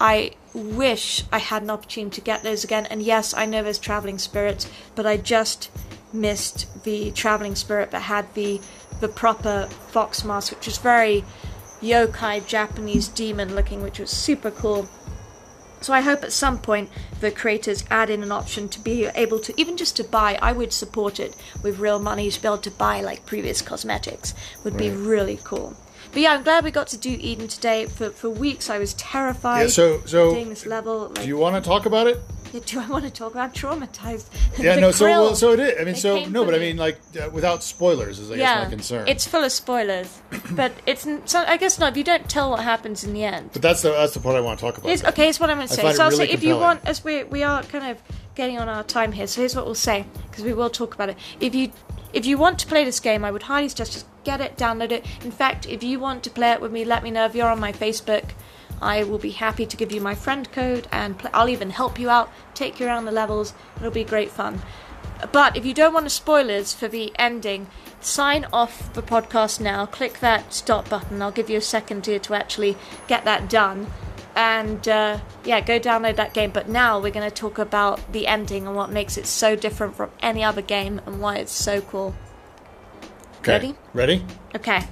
I 0.00 0.32
wish 0.54 1.24
I 1.32 1.38
had 1.38 1.62
an 1.62 1.70
opportunity 1.70 2.14
to 2.16 2.20
get 2.20 2.42
those 2.42 2.64
again. 2.64 2.86
And 2.86 3.02
yes, 3.02 3.34
I 3.34 3.46
know 3.46 3.62
there's 3.62 3.78
traveling 3.78 4.18
spirits, 4.18 4.70
but 4.94 5.06
I 5.06 5.16
just 5.16 5.70
missed 6.12 6.84
the 6.84 7.10
traveling 7.12 7.54
spirit 7.54 7.90
that 7.90 8.02
had 8.02 8.32
the 8.34 8.60
the 9.00 9.08
proper 9.08 9.68
fox 9.90 10.24
mask, 10.24 10.54
which 10.54 10.66
was 10.66 10.78
very 10.78 11.22
yokai 11.82 12.46
Japanese 12.46 13.08
demon 13.08 13.54
looking, 13.54 13.82
which 13.82 13.98
was 13.98 14.10
super 14.10 14.50
cool. 14.50 14.88
So 15.82 15.92
I 15.92 16.00
hope 16.00 16.24
at 16.24 16.32
some 16.32 16.58
point 16.58 16.90
the 17.20 17.30
creators 17.30 17.84
add 17.90 18.08
in 18.08 18.22
an 18.22 18.32
option 18.32 18.68
to 18.70 18.80
be 18.80 19.06
able 19.14 19.38
to 19.40 19.52
even 19.60 19.76
just 19.76 19.96
to 19.96 20.04
buy. 20.04 20.38
I 20.40 20.52
would 20.52 20.72
support 20.72 21.20
it 21.20 21.36
with 21.62 21.78
real 21.78 21.98
money 21.98 22.30
to 22.30 22.40
be 22.40 22.48
able 22.48 22.58
to 22.58 22.70
buy 22.70 23.02
like 23.02 23.26
previous 23.26 23.60
cosmetics 23.60 24.34
would 24.64 24.76
be 24.76 24.90
really 24.90 25.38
cool. 25.44 25.76
But 26.12 26.22
yeah, 26.22 26.32
I'm 26.34 26.42
glad 26.42 26.64
we 26.64 26.70
got 26.70 26.86
to 26.88 26.96
do 26.98 27.10
Eden 27.20 27.48
today. 27.48 27.86
For 27.86 28.10
for 28.10 28.30
weeks 28.30 28.70
I 28.70 28.78
was 28.78 28.94
terrified 28.94 29.62
Yeah, 29.62 29.68
so- 29.68 30.02
so 30.06 30.30
doing 30.32 30.48
this 30.48 30.66
level. 30.66 31.08
Like, 31.08 31.22
Do 31.22 31.26
you 31.28 31.36
want 31.36 31.62
to 31.62 31.68
talk 31.68 31.86
about 31.86 32.06
it? 32.06 32.18
do 32.64 32.80
I 32.80 32.88
want 32.88 33.04
to 33.04 33.10
talk 33.10 33.32
about 33.32 33.52
traumatized? 33.54 34.26
Yeah, 34.58 34.76
no. 34.76 34.90
So 34.90 35.04
well, 35.04 35.34
so 35.34 35.52
it 35.52 35.60
is. 35.60 35.80
I 35.80 35.84
mean, 35.84 35.94
so 35.94 36.24
no, 36.24 36.44
but 36.46 36.54
I 36.54 36.58
mean, 36.58 36.78
like 36.78 36.98
uh, 37.20 37.28
without 37.30 37.62
spoilers 37.62 38.18
is 38.18 38.30
I 38.30 38.36
guess 38.36 38.64
my 38.64 38.70
concern. 38.70 39.06
It's 39.06 39.26
full 39.26 39.44
of 39.44 39.52
spoilers, 39.52 40.22
but 40.52 40.72
it's 40.86 41.06
so 41.26 41.44
I 41.46 41.58
guess 41.58 41.78
not. 41.78 41.92
If 41.92 41.98
you 41.98 42.04
don't 42.04 42.28
tell 42.30 42.48
what 42.50 42.60
happens 42.60 43.04
in 43.04 43.12
the 43.12 43.24
end, 43.24 43.50
but 43.52 43.60
that's 43.60 43.82
the 43.82 43.90
that's 43.90 44.14
the 44.14 44.20
part 44.20 44.36
I 44.36 44.40
want 44.40 44.58
to 44.58 44.64
talk 44.64 44.78
about. 44.78 44.88
Here's, 44.88 45.04
okay, 45.04 45.24
here's 45.24 45.38
what 45.38 45.50
I'm 45.50 45.58
going 45.58 45.68
to 45.68 45.74
say. 45.74 45.82
So 45.82 45.88
it 45.88 46.00
I'll 46.00 46.10
really 46.10 46.26
say 46.28 46.32
if 46.32 46.42
you 46.42 46.56
want, 46.56 46.80
as 46.86 47.04
we 47.04 47.24
we 47.24 47.42
are 47.42 47.62
kind 47.64 47.84
of 47.90 48.02
getting 48.34 48.58
on 48.58 48.68
our 48.68 48.84
time 48.84 49.12
here. 49.12 49.26
So 49.26 49.42
here's 49.42 49.54
what 49.54 49.66
we'll 49.66 49.74
say 49.74 50.06
because 50.30 50.44
we 50.44 50.54
will 50.54 50.70
talk 50.70 50.94
about 50.94 51.10
it. 51.10 51.18
If 51.40 51.54
you 51.54 51.72
if 52.16 52.24
you 52.24 52.38
want 52.38 52.58
to 52.60 52.66
play 52.66 52.82
this 52.82 52.98
game, 52.98 53.26
I 53.26 53.30
would 53.30 53.42
highly 53.42 53.68
suggest 53.68 53.92
just 53.92 54.06
get 54.24 54.40
it, 54.40 54.56
download 54.56 54.90
it. 54.90 55.04
In 55.22 55.30
fact, 55.30 55.66
if 55.66 55.82
you 55.82 56.00
want 56.00 56.24
to 56.24 56.30
play 56.30 56.50
it 56.52 56.62
with 56.62 56.72
me, 56.72 56.82
let 56.82 57.02
me 57.02 57.10
know. 57.10 57.26
If 57.26 57.34
you're 57.34 57.50
on 57.50 57.60
my 57.60 57.72
Facebook, 57.72 58.30
I 58.80 59.04
will 59.04 59.18
be 59.18 59.32
happy 59.32 59.66
to 59.66 59.76
give 59.76 59.92
you 59.92 60.00
my 60.00 60.14
friend 60.14 60.50
code 60.50 60.88
and 60.90 61.18
pl- 61.18 61.28
I'll 61.34 61.50
even 61.50 61.68
help 61.68 61.98
you 61.98 62.08
out, 62.08 62.32
take 62.54 62.80
you 62.80 62.86
around 62.86 63.04
the 63.04 63.12
levels. 63.12 63.52
It'll 63.76 63.90
be 63.90 64.02
great 64.02 64.30
fun. 64.30 64.62
But 65.30 65.58
if 65.58 65.66
you 65.66 65.74
don't 65.74 65.92
want 65.92 66.04
the 66.04 66.10
spoilers 66.10 66.72
for 66.72 66.88
the 66.88 67.12
ending, 67.18 67.66
sign 68.00 68.46
off 68.50 68.94
the 68.94 69.02
podcast 69.02 69.60
now. 69.60 69.84
Click 69.84 70.20
that 70.20 70.54
stop 70.54 70.88
button. 70.88 71.20
I'll 71.20 71.30
give 71.30 71.50
you 71.50 71.58
a 71.58 71.72
second 71.76 72.06
here 72.06 72.18
to 72.18 72.34
actually 72.34 72.78
get 73.08 73.26
that 73.26 73.50
done. 73.50 73.88
And 74.36 74.86
uh, 74.86 75.20
yeah, 75.44 75.60
go 75.60 75.80
download 75.80 76.16
that 76.16 76.34
game. 76.34 76.50
But 76.50 76.68
now 76.68 77.00
we're 77.00 77.10
going 77.10 77.28
to 77.28 77.34
talk 77.34 77.58
about 77.58 78.12
the 78.12 78.26
ending 78.26 78.66
and 78.66 78.76
what 78.76 78.90
makes 78.90 79.16
it 79.16 79.26
so 79.26 79.56
different 79.56 79.96
from 79.96 80.10
any 80.20 80.44
other 80.44 80.62
game 80.62 81.00
and 81.06 81.20
why 81.20 81.36
it's 81.36 81.52
so 81.52 81.80
cool. 81.80 82.14
okay. 83.40 83.52
ready? 83.52 83.74
Ready? 83.94 84.24
Okay. 84.54 84.82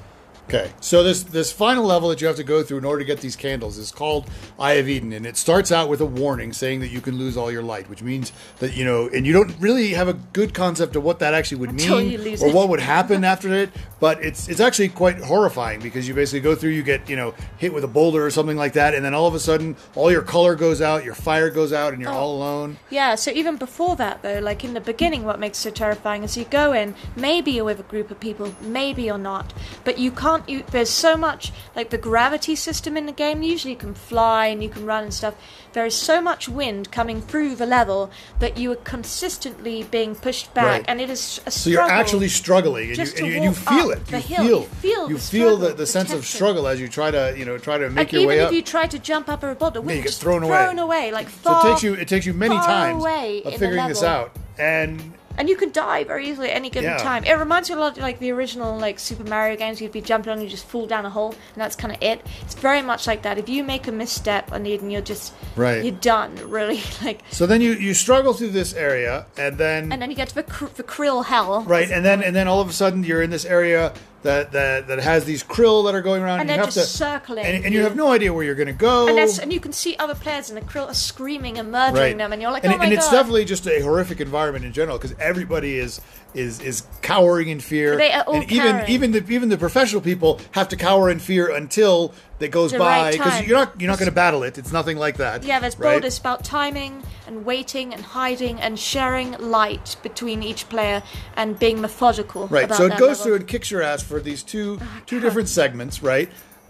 Okay, 0.49 0.71
so 0.81 1.03
this 1.03 1.23
this 1.23 1.51
final 1.51 1.85
level 1.85 2.11
that 2.11 2.21
you 2.21 2.27
have 2.27 2.37
to 2.37 2.45
go 2.45 2.63
through 2.63 2.77
in 2.77 2.85
order 2.85 2.99
to 3.01 3.05
get 3.07 3.21
these 3.21 3.35
candles 3.35 3.79
is 3.79 3.91
called 3.91 4.29
Eye 4.59 4.75
of 4.75 4.89
Eden, 4.91 5.15
and 5.15 5.25
it 5.25 5.39
starts 5.39 5.73
out 5.73 5.89
with 5.89 6.03
a 6.03 6.07
warning 6.07 6.53
saying 6.53 6.81
that 6.81 6.89
you 6.89 7.01
can 7.01 7.17
lose 7.17 7.37
all 7.39 7.51
your 7.51 7.63
light, 7.63 7.89
which 7.89 8.03
means 8.03 8.31
that 8.59 8.77
you 8.77 8.85
know, 8.85 9.09
and 9.09 9.27
you 9.27 9.33
don't 9.33 9.55
really 9.59 9.95
have 9.95 10.07
a 10.07 10.13
good 10.13 10.53
concept 10.53 10.97
of 10.97 11.03
what 11.03 11.19
that 11.21 11.33
actually 11.33 11.59
would 11.59 11.71
Until 11.71 11.97
mean 11.99 12.21
or 12.21 12.49
it. 12.49 12.55
what 12.55 12.69
would 12.69 12.81
happen 12.81 13.25
after 13.33 13.55
it. 13.55 13.71
But 14.01 14.23
it's 14.23 14.49
it's 14.51 14.61
actually 14.61 14.91
quite 14.91 15.17
horrifying 15.19 15.81
because 15.81 16.07
you 16.07 16.13
basically 16.13 16.41
go 16.41 16.55
through, 16.55 16.71
you 16.71 16.83
get 16.83 17.09
you 17.09 17.17
know 17.17 17.33
hit 17.57 17.73
with 17.73 17.83
a 17.85 17.89
boulder 17.89 18.25
or 18.25 18.31
something 18.31 18.59
like 18.59 18.75
that, 18.75 18.95
and 18.95 19.03
then 19.03 19.15
all 19.15 19.27
of 19.27 19.35
a 19.35 19.41
sudden 19.41 19.77
all 19.95 20.13
your 20.13 20.21
color 20.23 20.55
goes 20.57 20.83
out, 20.83 21.05
your 21.05 21.15
fire 21.15 21.49
goes 21.49 21.73
out, 21.73 21.95
and 21.95 22.03
you're 22.03 22.11
Oh. 22.11 22.17
all 22.19 22.37
alone. 22.37 22.77
Yeah, 22.91 23.15
so 23.15 23.31
even 23.31 23.57
before 23.57 23.97
that, 23.97 24.21
though, 24.23 24.41
like 24.41 24.63
in 24.63 24.75
the 24.75 24.81
beginning, 24.83 25.25
what 25.25 25.41
makes 25.41 25.59
it 25.61 25.63
so 25.63 25.71
terrifying 25.71 26.23
is 26.23 26.37
you 26.37 26.45
go 26.45 26.75
in, 26.75 26.95
maybe 27.17 27.53
you're 27.53 27.65
with 27.65 27.81
a 27.81 27.85
group 27.85 28.11
of 28.11 28.21
people, 28.21 28.55
maybe 28.61 29.05
you're 29.05 29.17
not, 29.17 29.55
but 29.85 29.97
you 29.99 30.11
can't. 30.11 30.34
You, 30.47 30.65
there's 30.71 30.91
so 30.91 31.17
much, 31.17 31.53
like 31.77 31.91
the 31.91 31.99
gravity 31.99 32.57
system 32.57 32.97
in 32.97 33.07
the 33.07 33.13
game, 33.13 33.43
usually 33.43 33.73
you 33.75 33.79
can 33.79 33.95
fly 33.95 34.47
and 34.47 34.63
you 34.63 34.69
can 34.69 34.85
run 34.87 35.05
and 35.05 35.15
stuff. 35.15 35.35
There 35.73 35.85
is 35.87 35.95
so 35.97 36.21
much 36.21 36.49
wind 36.49 36.91
coming 36.93 37.21
through 37.21 37.57
the 37.57 37.67
level 37.67 38.11
that 38.39 38.57
you 38.59 38.71
are 38.73 38.77
consistently 38.77 39.83
being 39.83 40.15
pushed 40.15 40.53
back, 40.55 40.65
Right. 40.67 40.85
and 40.87 41.01
it 41.01 41.11
is 41.11 41.41
a 41.47 41.51
struggle. 41.51 41.53
So 41.53 41.71
you're 41.71 41.83
actually 41.83 42.29
struggling, 42.29 42.91
and, 42.91 42.99
you, 42.99 43.05
and, 43.05 43.27
you, 43.27 43.35
and 43.35 43.45
you 43.45 43.53
feel 43.53 43.91
it. 43.91 44.11
You 44.11 44.19
hill. 44.19 44.45
feel, 44.47 44.61
You 44.61 44.67
feel 44.67 45.09
you 45.09 45.15
the 45.17 45.21
feel 45.21 45.57
the, 45.57 45.73
the 45.75 45.87
sense 45.87 46.13
of 46.13 46.25
struggle 46.27 46.69
as 46.69 46.81
you 46.81 46.89
try 46.89 47.11
to 47.11 47.35
you 47.37 47.45
know 47.45 47.59
try 47.59 47.79
to 47.79 47.91
make 47.91 48.09
and 48.09 48.13
your 48.13 48.23
even 48.23 48.29
way 48.39 48.45
if 48.45 48.53
you 48.53 48.63
try 48.63 48.87
to 48.87 48.99
jump 48.99 49.29
up 49.29 49.43
a 49.43 49.55
boulder, 49.55 49.81
you 49.81 49.89
you 49.89 49.95
get 49.97 50.05
just 50.05 50.21
thrown 50.21 50.43
away. 50.43 50.57
thrown 50.57 50.79
away, 50.79 51.11
like 51.11 51.29
So 51.43 51.59
it 51.59 51.63
takes 51.63 51.83
you 51.83 51.95
it 51.95 52.09
takes 52.09 52.25
you 52.27 52.35
many 52.35 52.57
times 52.57 53.05
of 53.45 53.55
figuring 53.55 53.89
this 53.89 54.03
out. 54.03 54.37
And 54.59 55.13
And 55.37 55.49
you 55.49 55.57
can 55.57 55.73
die 55.73 56.05
very 56.05 56.29
easily 56.29 56.51
at 56.51 56.57
any 56.57 56.71
given 56.71 56.91
Yeah. 56.91 56.99
time. 56.99 57.25
It 57.25 57.33
reminds 57.33 57.69
me 57.69 57.77
a 57.77 57.79
lot 57.79 57.97
of 57.97 58.03
like 58.03 58.19
the 58.21 58.31
original 58.33 58.79
like 58.79 58.99
Super 58.99 59.25
Mario 59.25 59.57
games. 59.57 59.81
You'd 59.81 59.93
be 59.93 60.01
jumping 60.01 60.33
on, 60.33 60.41
you 60.41 60.49
just 60.49 60.65
fall 60.67 60.87
down 60.87 61.05
a 61.07 61.11
hole, 61.11 61.31
and 61.31 61.61
that's 61.63 61.75
kind 61.77 61.93
of 61.95 62.03
it. 62.03 62.25
It's 62.43 62.55
very 62.55 62.83
much 62.83 63.07
like 63.07 63.23
that. 63.23 63.39
If 63.39 63.49
you 63.49 63.65
make 63.65 63.87
a 63.89 63.93
misstep 63.93 64.53
on 64.53 64.65
Eden, 64.67 64.91
you're 64.91 65.01
just 65.03 65.33
Right. 65.57 65.83
You're 65.85 65.95
done, 65.95 66.35
really. 66.49 66.81
Like, 67.05 67.21
so 67.31 67.47
then 67.47 67.61
you 67.61 67.73
you 67.73 67.93
struggle 67.95 68.33
through 68.35 68.51
this 68.51 68.73
area, 68.75 69.27
and 69.37 69.59
then 69.59 69.93
and 69.93 70.01
then 70.01 70.11
you 70.11 70.17
get 70.17 70.29
to 70.29 70.35
the 70.37 70.45
the 70.77 70.83
krill 70.85 71.25
hell. 71.25 71.63
right, 71.65 71.91
and 71.91 72.05
then 72.05 72.23
and 72.23 72.35
then 72.35 72.47
all 72.49 72.61
of 72.61 72.69
a 72.69 72.73
sudden 72.73 73.05
you're 73.05 73.21
in 73.23 73.31
this 73.31 73.45
area 73.45 73.93
that 74.25 74.53
that, 74.53 74.89
that 74.89 74.99
has 74.99 75.25
these 75.25 75.45
krill 75.45 75.85
that 75.85 75.95
are 75.95 76.03
going 76.03 76.23
around, 76.23 76.41
And 76.41 76.49
you 76.49 76.57
they're 76.57 76.65
have 76.65 76.75
just 76.75 76.91
to 76.93 76.97
circling 76.97 77.45
and, 77.45 77.65
and 77.65 77.75
you 77.75 77.83
have 77.83 77.95
no 77.95 78.11
idea 78.11 78.33
where 78.33 78.43
you're 78.43 78.55
going 78.55 78.67
to 78.67 78.73
go. 78.73 79.07
And, 79.07 79.17
that's, 79.17 79.39
and 79.39 79.53
you 79.53 79.61
can 79.61 79.73
see 79.73 79.97
other 79.99 80.15
players, 80.15 80.51
and 80.51 80.57
the 80.57 80.65
krill 80.65 80.89
are 80.89 80.95
screaming 80.95 81.59
and 81.59 81.71
murdering 81.71 81.95
right. 81.95 82.19
them, 82.19 82.33
and 82.33 82.43
you're 82.43 82.51
like, 82.51 82.65
and, 82.65 82.73
oh 82.73 82.79
my 82.79 82.85
and 82.85 82.93
god! 82.93 82.99
it's 82.99 83.11
definitely 83.11 83.45
just 83.45 83.67
a 83.67 83.81
horrific 83.81 84.21
environment 84.21 84.65
in 84.65 84.73
general 84.73 84.99
because 84.99 85.15
everybody 85.21 85.79
is 85.79 86.01
is 86.35 86.61
is 86.61 86.83
cowering 87.03 87.49
in 87.49 87.61
fear. 87.61 87.97
They 87.97 88.13
are 88.13 88.23
all 88.23 88.35
and 88.35 88.51
even 88.51 88.73
cowering. 88.73 88.91
even 88.91 89.13
the 89.13 89.25
even 89.29 89.49
the 89.51 89.59
professional 89.59 90.01
people 90.01 90.41
have 90.53 90.69
to 90.71 90.77
cower 90.77 91.11
in 91.11 91.19
fear 91.19 91.55
until 91.55 92.13
it 92.45 92.51
goes 92.51 92.73
The 92.73 92.79
by 92.79 93.13
because 93.13 93.33
time. 93.33 93.45
you're 93.47 93.59
not 93.59 93.81
you're 93.81 93.91
not 93.91 93.99
going 93.99 94.09
to 94.11 94.15
battle 94.15 94.43
it. 94.43 94.59
It's 94.59 94.73
nothing 94.73 94.97
like 94.97 95.17
that. 95.17 95.43
Yeah, 95.43 95.59
there's 95.61 95.79
right? 95.79 95.93
boulders 95.95 96.19
about 96.19 96.45
timing 96.45 97.03
and 97.27 97.45
waiting 97.45 97.93
and 97.95 98.03
hiding 98.03 98.61
and 98.61 98.79
sharing 98.79 99.33
light 99.39 99.97
between 100.03 100.43
each 100.43 100.69
player 100.69 101.03
and 101.37 101.59
being 101.59 101.81
methodical. 101.81 102.47
Right. 102.49 102.73
So 102.73 102.87
it 102.87 102.91
goes 102.91 103.01
level. 103.01 103.15
through 103.25 103.35
and 103.37 103.49
kicks 103.49 103.71
your 103.71 103.83
ass 103.83 104.03
for 104.03 104.21
these 104.21 104.43
two 104.43 104.79
oh, 104.81 105.03
two 105.07 105.21
different 105.21 105.49
segments, 105.49 106.03
right? 106.03 106.29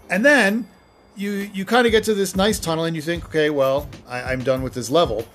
And 0.09 0.25
then 0.25 0.67
you 1.15 1.31
you 1.53 1.65
kind 1.65 1.85
of 1.85 1.91
get 1.91 2.03
to 2.05 2.13
this 2.13 2.35
nice 2.35 2.59
tunnel 2.59 2.85
and 2.85 2.95
you 2.95 3.01
think, 3.01 3.25
okay, 3.25 3.49
well, 3.49 3.87
I, 4.07 4.21
I'm 4.33 4.43
done 4.43 4.61
with 4.63 4.73
this 4.73 4.89
level. 4.89 5.27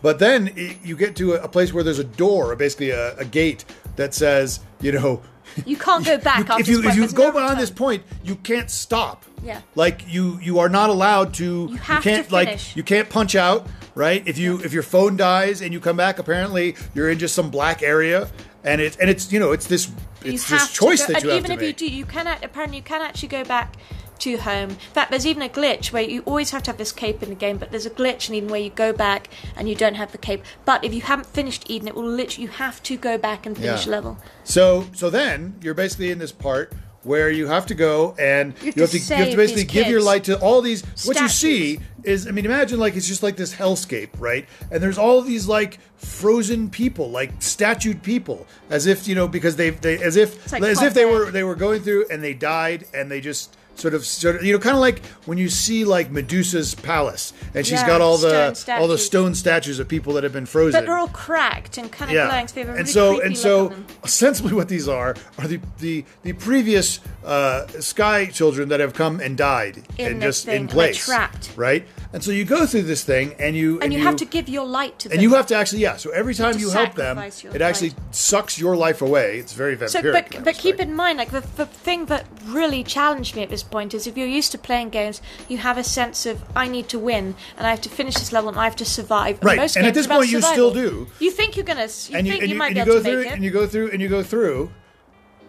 But 0.00 0.18
then 0.20 0.52
i 0.56 0.76
you 0.84 0.96
get 0.96 1.16
to 1.16 1.34
a, 1.34 1.42
a 1.42 1.48
place 1.48 1.72
where 1.72 1.82
there's 1.82 1.98
a 1.98 2.04
door, 2.04 2.54
basically 2.56 2.90
a, 2.90 3.16
a 3.16 3.24
gate 3.24 3.64
that 3.96 4.14
says, 4.14 4.60
you 4.80 4.92
know, 4.92 5.22
You 5.66 5.76
can't 5.76 6.04
go 6.04 6.18
back 6.30 6.46
you- 6.46 6.52
after 6.52 6.60
if 6.60 6.68
you 6.68 6.88
if 6.88 6.96
you 6.96 7.08
go 7.08 7.32
beyond 7.32 7.58
this 7.58 7.70
point, 7.70 8.02
you 8.22 8.36
can't 8.36 8.70
stop. 8.70 9.24
Yeah. 9.42 9.60
Like 9.74 10.04
you 10.06 10.38
you 10.42 10.58
are 10.58 10.68
not 10.68 10.90
allowed 10.90 11.34
to. 11.34 11.68
You 11.70 11.76
have 11.76 12.02
to 12.02 12.08
can't 12.08 12.30
like 12.30 12.48
finish. 12.48 12.76
you 12.76 12.82
can't 12.82 13.08
punch 13.08 13.34
out. 13.34 13.66
Right. 13.94 14.26
If 14.26 14.38
you 14.38 14.60
if 14.62 14.72
your 14.72 14.82
phone 14.82 15.16
dies 15.16 15.60
and 15.60 15.72
you 15.72 15.80
come 15.80 15.96
back, 15.96 16.18
apparently 16.18 16.76
you're 16.94 17.10
in 17.10 17.18
just 17.18 17.34
some 17.34 17.50
black 17.50 17.82
area, 17.82 18.28
and 18.62 18.80
it's 18.80 18.96
and 18.96 19.10
it's 19.10 19.32
you 19.32 19.40
know 19.40 19.52
it's 19.52 19.66
this 19.66 19.90
it's 20.24 20.48
this 20.48 20.72
choice 20.72 21.06
go, 21.06 21.12
that 21.12 21.22
you 21.22 21.30
and 21.30 21.46
have 21.46 21.50
even 21.50 21.58
if 21.58 21.62
you 21.62 21.72
do, 21.88 21.92
you 21.92 22.04
cannot. 22.04 22.44
Apparently, 22.44 22.76
you 22.76 22.82
can 22.82 23.02
actually 23.02 23.28
go 23.28 23.44
back 23.44 23.76
to 24.20 24.36
home. 24.36 24.70
In 24.70 24.76
fact, 24.76 25.10
there's 25.10 25.26
even 25.26 25.42
a 25.42 25.48
glitch 25.48 25.92
where 25.92 26.02
you 26.02 26.22
always 26.22 26.50
have 26.50 26.62
to 26.64 26.70
have 26.70 26.78
this 26.78 26.92
cape 26.92 27.22
in 27.22 27.28
the 27.28 27.34
game, 27.34 27.56
but 27.56 27.70
there's 27.70 27.86
a 27.86 27.90
glitch 27.90 28.28
in 28.28 28.34
Eden 28.34 28.50
where 28.50 28.60
you 28.60 28.70
go 28.70 28.92
back 28.92 29.28
and 29.56 29.68
you 29.68 29.74
don't 29.74 29.94
have 29.94 30.12
the 30.12 30.18
cape. 30.18 30.42
But 30.64 30.84
if 30.84 30.92
you 30.92 31.02
haven't 31.02 31.26
finished 31.26 31.70
Eden, 31.70 31.88
it 31.88 31.94
will 31.94 32.04
literally 32.06 32.44
you 32.44 32.48
have 32.48 32.82
to 32.84 32.96
go 32.96 33.16
back 33.18 33.46
and 33.46 33.56
finish 33.56 33.86
Yeah. 33.86 33.92
level. 33.92 34.18
So 34.44 34.86
so 34.92 35.10
then 35.10 35.54
you're 35.62 35.74
basically 35.74 36.10
in 36.10 36.18
this 36.18 36.32
part 36.32 36.72
where 37.04 37.30
you 37.30 37.46
have 37.46 37.66
to 37.66 37.74
go 37.74 38.14
and 38.18 38.54
you 38.60 38.72
have, 38.72 38.76
have 38.80 38.90
to, 38.90 38.98
to 38.98 39.16
you 39.16 39.22
have 39.22 39.30
to 39.30 39.36
basically 39.36 39.64
give 39.64 39.86
your 39.86 40.02
light 40.02 40.24
to 40.24 40.38
all 40.40 40.60
these 40.60 40.82
what 41.06 41.20
you 41.20 41.28
see 41.28 41.78
is 42.02 42.26
I 42.26 42.30
mean 42.30 42.44
imagine 42.44 42.80
like 42.80 42.96
it's 42.96 43.06
just 43.06 43.22
like 43.22 43.36
this 43.36 43.54
hellscape 43.54 44.10
right? 44.18 44.46
And 44.70 44.82
there's 44.82 44.98
all 44.98 45.22
these 45.22 45.46
like 45.46 45.78
frozen 45.96 46.70
people 46.70 47.10
like 47.10 47.40
statued 47.40 48.02
people 48.02 48.46
as 48.70 48.86
if 48.86 49.06
you 49.06 49.14
know 49.14 49.28
because 49.28 49.56
they 49.56 49.70
they 49.70 50.02
as 50.02 50.16
if 50.16 50.52
like 50.52 50.62
as 50.62 50.82
if 50.82 50.94
they 50.94 51.04
were 51.04 51.30
they 51.30 51.44
were 51.44 51.54
going 51.54 51.82
through 51.82 52.06
and 52.10 52.22
they 52.22 52.34
died 52.34 52.86
and 52.94 53.10
they 53.10 53.20
just 53.20 53.56
sort 53.78 53.94
of 53.94 54.04
sort 54.04 54.36
of 54.36 54.44
you 54.44 54.52
know 54.52 54.58
kind 54.58 54.74
of 54.74 54.80
like 54.80 55.04
when 55.26 55.38
you 55.38 55.48
see 55.48 55.84
like 55.84 56.10
Medusa's 56.10 56.74
palace 56.74 57.32
and 57.54 57.64
she's 57.66 57.80
Yeah, 57.80 57.86
got 57.86 58.00
all 58.00 58.18
the 58.18 58.76
all 58.78 58.88
the 58.88 58.98
stone 58.98 59.34
statues 59.34 59.78
of 59.78 59.88
people 59.88 60.12
that 60.14 60.24
have 60.24 60.32
been 60.32 60.46
frozen. 60.46 60.80
But 60.80 60.86
they're 60.86 60.98
all 60.98 61.08
cracked 61.08 61.78
and 61.78 61.90
kind 61.90 62.10
of. 62.10 62.14
So 62.16 62.60
have 62.60 62.68
a 62.68 62.72
really 62.72 62.78
and 62.80 62.88
so 62.88 63.20
and 63.20 63.36
so 63.36 63.72
ostensibly 64.04 64.52
what 64.52 64.68
these 64.68 64.88
are 64.88 65.14
are 65.38 65.46
the 65.46 65.60
the, 65.78 66.04
the 66.22 66.32
previous 66.34 67.00
uh, 67.24 67.66
sky 67.80 68.26
children 68.26 68.68
that 68.70 68.80
have 68.80 68.94
come 68.94 69.20
and 69.20 69.36
died 69.36 69.84
In 69.98 70.12
and 70.12 70.22
just 70.22 70.46
thing, 70.46 70.62
in 70.62 70.68
place 70.68 71.04
trapped. 71.04 71.52
right 71.56 71.86
and 72.12 72.24
so 72.24 72.30
you 72.30 72.44
go 72.44 72.64
through 72.66 72.82
this 72.82 73.04
thing 73.04 73.34
and 73.38 73.54
you 73.54 73.78
and 73.80 73.92
you, 73.92 74.00
have 74.00 74.16
to 74.16 74.24
give 74.24 74.48
your 74.48 74.66
light 74.66 74.98
to 75.00 75.08
them. 75.08 75.14
and 75.16 75.22
you 75.22 75.34
have 75.34 75.46
to 75.46 75.54
actually 75.54 75.82
yeah 75.82 75.96
so 75.96 76.10
every 76.10 76.34
time 76.34 76.54
to 76.54 76.58
you 76.58 76.70
help 76.70 76.94
them 76.94 77.18
it 77.18 77.60
actually 77.60 77.92
sucks 78.10 78.58
your 78.58 78.76
life 78.76 79.02
away 79.02 79.38
it's 79.38 79.52
very 79.52 79.76
vampiric 79.76 79.90
So, 79.90 80.12
but 80.12 80.44
but 80.44 80.54
keep 80.54 80.80
in 80.80 80.94
mind, 80.94 81.18
like 81.18 81.30
the, 81.30 81.40
the 81.56 81.66
thing 81.66 82.06
that 82.06 82.24
really 82.46 82.82
challenged 82.82 83.36
me 83.36 83.42
at 83.42 83.50
this 83.50 83.62
point 83.62 83.92
is 83.94 84.06
if 84.06 84.16
you're 84.16 84.26
used 84.40 84.52
to 84.52 84.58
playing 84.58 84.88
games, 84.90 85.20
you 85.48 85.58
have 85.58 85.76
a 85.78 85.84
sense 85.84 86.24
of 86.26 86.42
I 86.56 86.66
need 86.68 86.88
to 86.88 86.98
win 86.98 87.34
and 87.56 87.66
I 87.66 87.70
have 87.70 87.82
to 87.82 87.88
finish 87.90 88.14
this 88.14 88.32
level 88.32 88.48
and 88.48 88.58
I 88.58 88.64
have 88.64 88.76
to 88.76 88.84
survive. 88.84 89.36
And 89.36 89.44
Right, 89.44 89.58
most 89.58 89.76
and 89.76 89.86
at 89.86 89.94
this 89.94 90.06
point 90.06 90.28
you 90.28 90.40
survival. 90.40 90.70
still 90.70 90.72
do. 90.72 91.06
You 91.20 91.30
think 91.30 91.56
you're 91.56 91.64
gonna, 91.72 91.88
you 92.08 92.16
and 92.16 92.26
you, 92.26 92.32
think 92.32 92.42
and 92.42 92.50
you, 92.50 92.54
you, 92.54 92.58
might 92.58 92.66
and 92.68 92.74
be 92.74 92.78
you 92.80 92.82
able 92.84 92.92
go 92.94 92.98
to 92.98 93.04
through 93.04 93.22
make 93.22 93.26
it. 93.32 93.34
and 93.34 93.44
you 93.44 93.50
go 93.50 93.66
through 93.66 93.90
and 93.92 94.00
you 94.02 94.08
go 94.08 94.22
through 94.22 94.70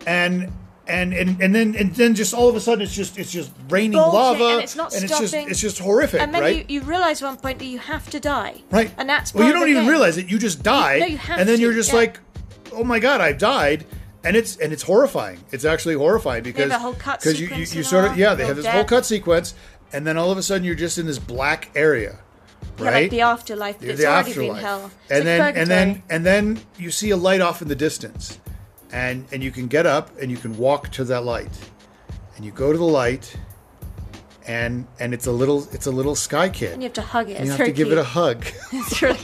and 0.06 0.52
and 0.90 1.14
and, 1.14 1.42
and 1.42 1.54
then 1.56 1.76
and 1.76 1.94
then 1.96 2.16
just 2.16 2.34
all 2.34 2.50
of 2.50 2.56
a 2.56 2.60
sudden 2.60 2.82
it's 2.82 2.94
just 2.94 3.18
it's 3.18 3.32
just 3.32 3.52
raining 3.70 3.92
Bulging, 3.94 4.20
lava 4.20 4.46
and 4.56 4.64
it's 4.64 4.76
not 4.76 4.94
it's 4.94 5.04
just 5.04 5.28
stopping. 5.28 5.50
it's 5.50 5.60
just 5.60 5.80
horrific 5.80 6.22
and 6.22 6.34
then 6.34 6.42
right 6.42 6.70
you, 6.70 6.80
you 6.80 6.86
realize 6.86 7.22
at 7.22 7.28
one 7.28 7.38
point 7.38 7.60
that 7.60 7.66
you 7.66 7.80
have 7.80 8.10
to 8.10 8.20
die. 8.20 8.62
Right. 8.72 8.92
And 8.98 9.08
that's 9.08 9.34
well, 9.34 9.48
you 9.48 9.54
don't 9.54 9.70
even 9.70 9.84
game. 9.84 9.90
realize 9.92 10.18
it. 10.18 10.30
You 10.30 10.40
just 10.40 10.64
die, 10.64 11.00
no, 11.00 11.06
you 11.06 11.18
have 11.18 11.40
and 11.40 11.48
then 11.48 11.58
to, 11.58 11.62
you're 11.62 11.74
just 11.74 11.90
yeah. 11.92 11.96
like, 12.00 12.20
"Oh 12.74 12.84
my 12.84 13.00
god, 13.00 13.22
I've 13.22 13.38
died," 13.38 13.86
and 14.24 14.36
it's 14.36 14.58
and 14.58 14.74
it's 14.74 14.84
horrifying. 14.84 15.40
It's 15.52 15.66
actually 15.66 15.96
horrifying 15.96 16.44
because 16.44 16.72
cut 16.98 17.24
you 17.26 17.48
you, 17.48 17.58
you 17.58 17.84
sort 17.84 18.06
of 18.06 18.18
yeah 18.18 18.34
they 18.36 18.46
have 18.46 18.56
this 18.56 18.66
whole 18.66 18.84
cut 18.84 19.06
sequence, 19.06 19.54
and 19.94 20.06
then 20.06 20.18
all 20.18 20.32
of 20.32 20.38
a 20.38 20.44
sudden 20.44 20.64
you're 20.66 20.76
just 20.76 20.98
in 20.98 21.06
this 21.06 21.20
black 21.20 21.70
area, 21.76 22.20
Yeah, 22.80 22.86
right? 22.86 23.02
like 23.04 23.12
the 23.12 23.22
afterlife. 23.22 23.82
It's 23.82 24.00
the 24.02 24.08
already 24.08 24.30
afterlife. 24.32 24.56
been 24.56 24.64
hell. 24.64 24.92
It's 25.10 25.12
and 25.12 25.26
like 25.26 25.54
then 25.56 25.58
and 25.62 25.70
then 25.70 26.04
and 26.10 26.26
then 26.26 26.60
you 26.78 26.92
see 26.92 27.12
a 27.12 27.18
light 27.18 27.42
off 27.42 27.62
in 27.62 27.68
the 27.68 27.76
distance, 27.76 28.40
and 28.92 29.26
and 29.32 29.44
you 29.44 29.52
can 29.52 29.68
get 29.68 29.86
up 29.86 30.10
and 30.20 30.30
you 30.32 30.38
can 30.38 30.58
walk 30.58 30.90
to 30.94 31.04
that 31.06 31.24
light, 31.24 31.52
and 32.36 32.46
you 32.46 32.52
go 32.52 32.72
to 32.72 32.78
the 32.78 32.84
light. 32.84 33.36
And 34.48 34.88
and 35.00 35.14
it's 35.14 35.28
a 35.28 35.32
little 35.32 35.68
it's 35.74 35.86
a 35.86 35.92
little 35.92 36.16
sky 36.16 36.50
kid. 36.50 36.74
And 36.74 36.82
you 36.82 36.88
have 36.88 36.94
to 36.94 37.04
hug 37.04 37.30
it. 37.30 37.36
And 37.38 37.46
you 37.46 37.52
have 37.52 37.60
to 37.60 37.66
very 37.66 37.74
give 37.76 37.92
it 37.92 38.00
a 38.00 38.04
hug. 38.04 38.46
It's 38.74 39.00
really, 39.00 39.20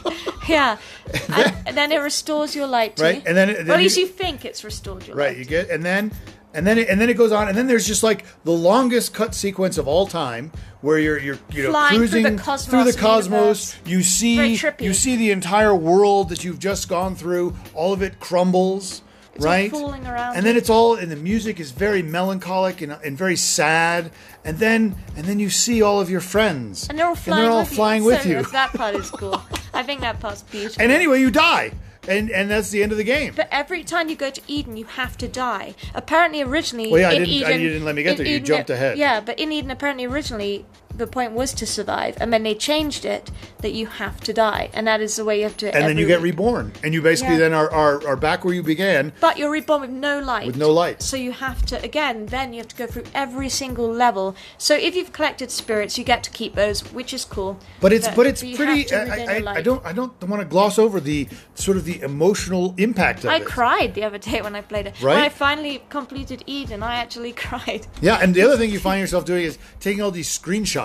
yeah. 0.47 0.77
and, 1.33 1.55
and 1.65 1.75
then 1.77 1.91
it 1.91 1.97
restores 1.97 2.55
your 2.55 2.67
light 2.67 2.99
Right, 2.99 3.15
you. 3.15 3.21
and 3.25 3.35
then 3.35 3.49
it- 3.49 3.57
then 3.57 3.67
well, 3.67 3.77
at 3.77 3.79
least 3.81 3.97
you- 3.97 4.03
you 4.03 4.09
think 4.09 4.45
it's 4.45 4.63
restored 4.63 5.07
your 5.07 5.15
light. 5.15 5.23
Right, 5.23 5.29
light. 5.29 5.37
you 5.39 5.45
get 5.45 5.71
and 5.71 5.83
then 5.83 6.11
and 6.53 6.67
then 6.67 6.77
it, 6.77 6.89
and 6.89 7.01
then 7.01 7.09
it 7.09 7.15
goes 7.17 7.31
on 7.31 7.47
and 7.47 7.57
then 7.57 7.65
there's 7.65 7.87
just 7.87 8.03
like 8.03 8.23
the 8.43 8.51
longest 8.51 9.15
cut 9.15 9.33
sequence 9.33 9.79
of 9.79 9.87
all 9.87 10.05
time 10.05 10.51
where 10.81 10.99
you're 10.99 11.17
you're 11.17 11.39
you 11.51 11.63
know 11.63 11.71
Flying 11.71 11.89
through 11.89 11.97
cruising 12.07 12.35
the 12.35 12.41
cosmos 12.43 12.69
through 12.69 12.91
the 12.91 12.97
cosmos 12.99 13.75
you 13.83 14.03
see 14.03 14.59
you 14.79 14.93
see 14.93 15.15
the 15.15 15.31
entire 15.31 15.73
world 15.73 16.29
that 16.29 16.43
you've 16.43 16.59
just 16.59 16.87
gone 16.87 17.15
through 17.15 17.55
all 17.73 17.93
of 17.93 18.03
it 18.03 18.19
crumbles 18.19 19.01
all 19.39 19.45
right 19.45 19.71
falling 19.71 20.05
around 20.07 20.35
and 20.37 20.45
then 20.45 20.55
it's 20.55 20.69
all 20.69 20.95
and 20.95 21.11
the 21.11 21.15
music 21.15 21.59
is 21.59 21.71
very 21.71 22.01
melancholic 22.01 22.81
and, 22.81 22.91
and 23.03 23.17
very 23.17 23.35
sad 23.35 24.11
and 24.45 24.57
then 24.59 24.95
and 25.17 25.25
then 25.25 25.39
you 25.39 25.49
see 25.49 25.81
all 25.81 25.99
of 25.99 26.09
your 26.09 26.21
friends 26.21 26.87
And 26.89 26.97
they're 26.97 27.07
all 27.07 27.15
flying 27.15 27.49
all 27.49 27.59
with 27.59 27.69
flying 27.73 28.01
you. 28.03 28.07
with 28.07 28.21
So 28.23 28.29
you 28.29 28.43
That 28.43 28.73
part 28.73 28.95
is 28.95 29.11
cool. 29.11 29.41
I 29.73 29.83
think 29.83 30.01
that 30.01 30.19
part's 30.19 30.43
beautiful. 30.43 30.81
and 30.81 30.91
anyway 30.91 31.19
you 31.19 31.31
die 31.31 31.71
and 32.07 32.29
and 32.31 32.49
that's 32.49 32.69
the 32.69 32.81
end 32.83 32.91
of 32.91 32.97
the 32.97 33.03
game 33.03 33.33
But 33.35 33.49
every 33.51 33.83
time 33.83 34.09
you 34.09 34.15
go 34.15 34.29
to 34.29 34.41
Eden, 34.47 34.77
you 34.77 34.85
have 34.85 35.17
to 35.17 35.27
die. 35.27 35.73
Apparently, 35.95 36.41
originally, 36.43 36.91
Well, 36.91 37.01
yeah, 37.01 37.09
I 37.09 37.13
didn't- 37.17 37.29
I- 37.29 37.49
Eden, 37.49 37.61
you 37.61 37.69
didn't 37.69 37.85
let 37.85 37.95
me 37.95 38.03
get 38.03 38.17
there. 38.17 38.27
You 38.27 38.35
Eden, 38.35 38.45
jumped 38.45 38.69
ahead. 38.69 38.97
Yeah, 38.99 39.21
but 39.21 39.39
in 39.39 39.51
Eden, 39.51 39.71
apparently, 39.71 40.05
originally, 40.05 40.65
the 40.97 41.07
point 41.07 41.33
was 41.33 41.53
to 41.55 41.65
survive, 41.65 42.17
and 42.19 42.31
then 42.31 42.43
they 42.43 42.55
changed 42.55 43.05
it 43.05 43.31
that 43.59 43.73
you 43.73 43.87
have 43.87 44.19
to 44.21 44.33
die, 44.33 44.69
and 44.73 44.87
that 44.87 45.01
is 45.01 45.15
the 45.15 45.25
way 45.25 45.37
you 45.37 45.43
have 45.43 45.57
to. 45.57 45.67
and 45.75 45.85
then 45.85 45.97
you 45.97 46.05
every 46.05 46.15
get 46.15 46.21
reborn 46.21 46.71
and 46.83 46.93
you 46.93 47.01
basically 47.01 47.33
Yeah. 47.35 47.39
then 47.39 47.53
are, 47.53 47.71
are 47.71 48.05
are 48.07 48.15
back 48.15 48.45
where 48.45 48.53
you 48.53 48.63
began 48.63 49.11
But 49.19 49.37
you're 49.37 49.51
reborn 49.51 49.81
with 49.81 49.89
no 49.89 50.19
light. 50.19 50.47
With 50.47 50.57
no 50.57 50.71
light. 50.71 51.01
So 51.01 51.17
you 51.17 51.31
have 51.31 51.65
to 51.67 51.81
again. 51.83 52.27
Then 52.27 52.53
you 52.53 52.59
have 52.59 52.67
to 52.69 52.75
go 52.75 52.87
through 52.87 53.05
every 53.13 53.49
single 53.49 53.91
level. 53.91 54.35
So 54.57 54.75
if 54.75 54.95
you've 54.95 55.11
collected 55.13 55.51
spirits, 55.51 55.97
you 55.97 56.03
get 56.03 56.23
to 56.23 56.29
keep 56.29 56.55
those, 56.55 56.81
which 56.93 57.13
is 57.13 57.25
cool. 57.25 57.59
But 57.81 57.91
it's 57.93 58.07
but 58.09 58.25
it's 58.27 58.43
you 58.43 58.55
pretty. 58.55 58.91
I, 58.93 59.37
I, 59.37 59.53
I 59.57 59.61
don't 59.61 59.85
I 59.85 59.91
don't 59.93 60.13
want 60.29 60.41
to 60.41 60.47
gloss 60.47 60.77
over 60.79 60.99
the 60.99 61.27
sort 61.55 61.77
of 61.77 61.85
the 61.85 62.01
emotional 62.01 62.73
impact 62.77 63.23
of 63.25 63.31
I 63.31 63.37
it. 63.37 63.45
cried 63.45 63.95
the 63.95 64.03
other 64.03 64.17
day 64.17 64.41
when 64.41 64.55
I 64.55 64.61
played 64.61 64.87
it. 64.87 65.01
Right? 65.01 65.15
When 65.15 65.23
I 65.23 65.29
finally 65.29 65.83
completed 65.89 66.43
Eden, 66.45 66.83
I 66.83 66.95
actually 66.95 67.33
cried. 67.45 67.87
Yeah, 68.01 68.19
and 68.21 68.33
the 68.35 68.41
other 68.43 68.57
thing 68.57 68.69
you 68.71 68.79
find 68.79 69.01
yourself 69.01 69.25
doing 69.25 69.43
is 69.43 69.57
taking 69.79 70.01
all 70.03 70.11
these 70.11 70.29
screenshots 70.39 70.84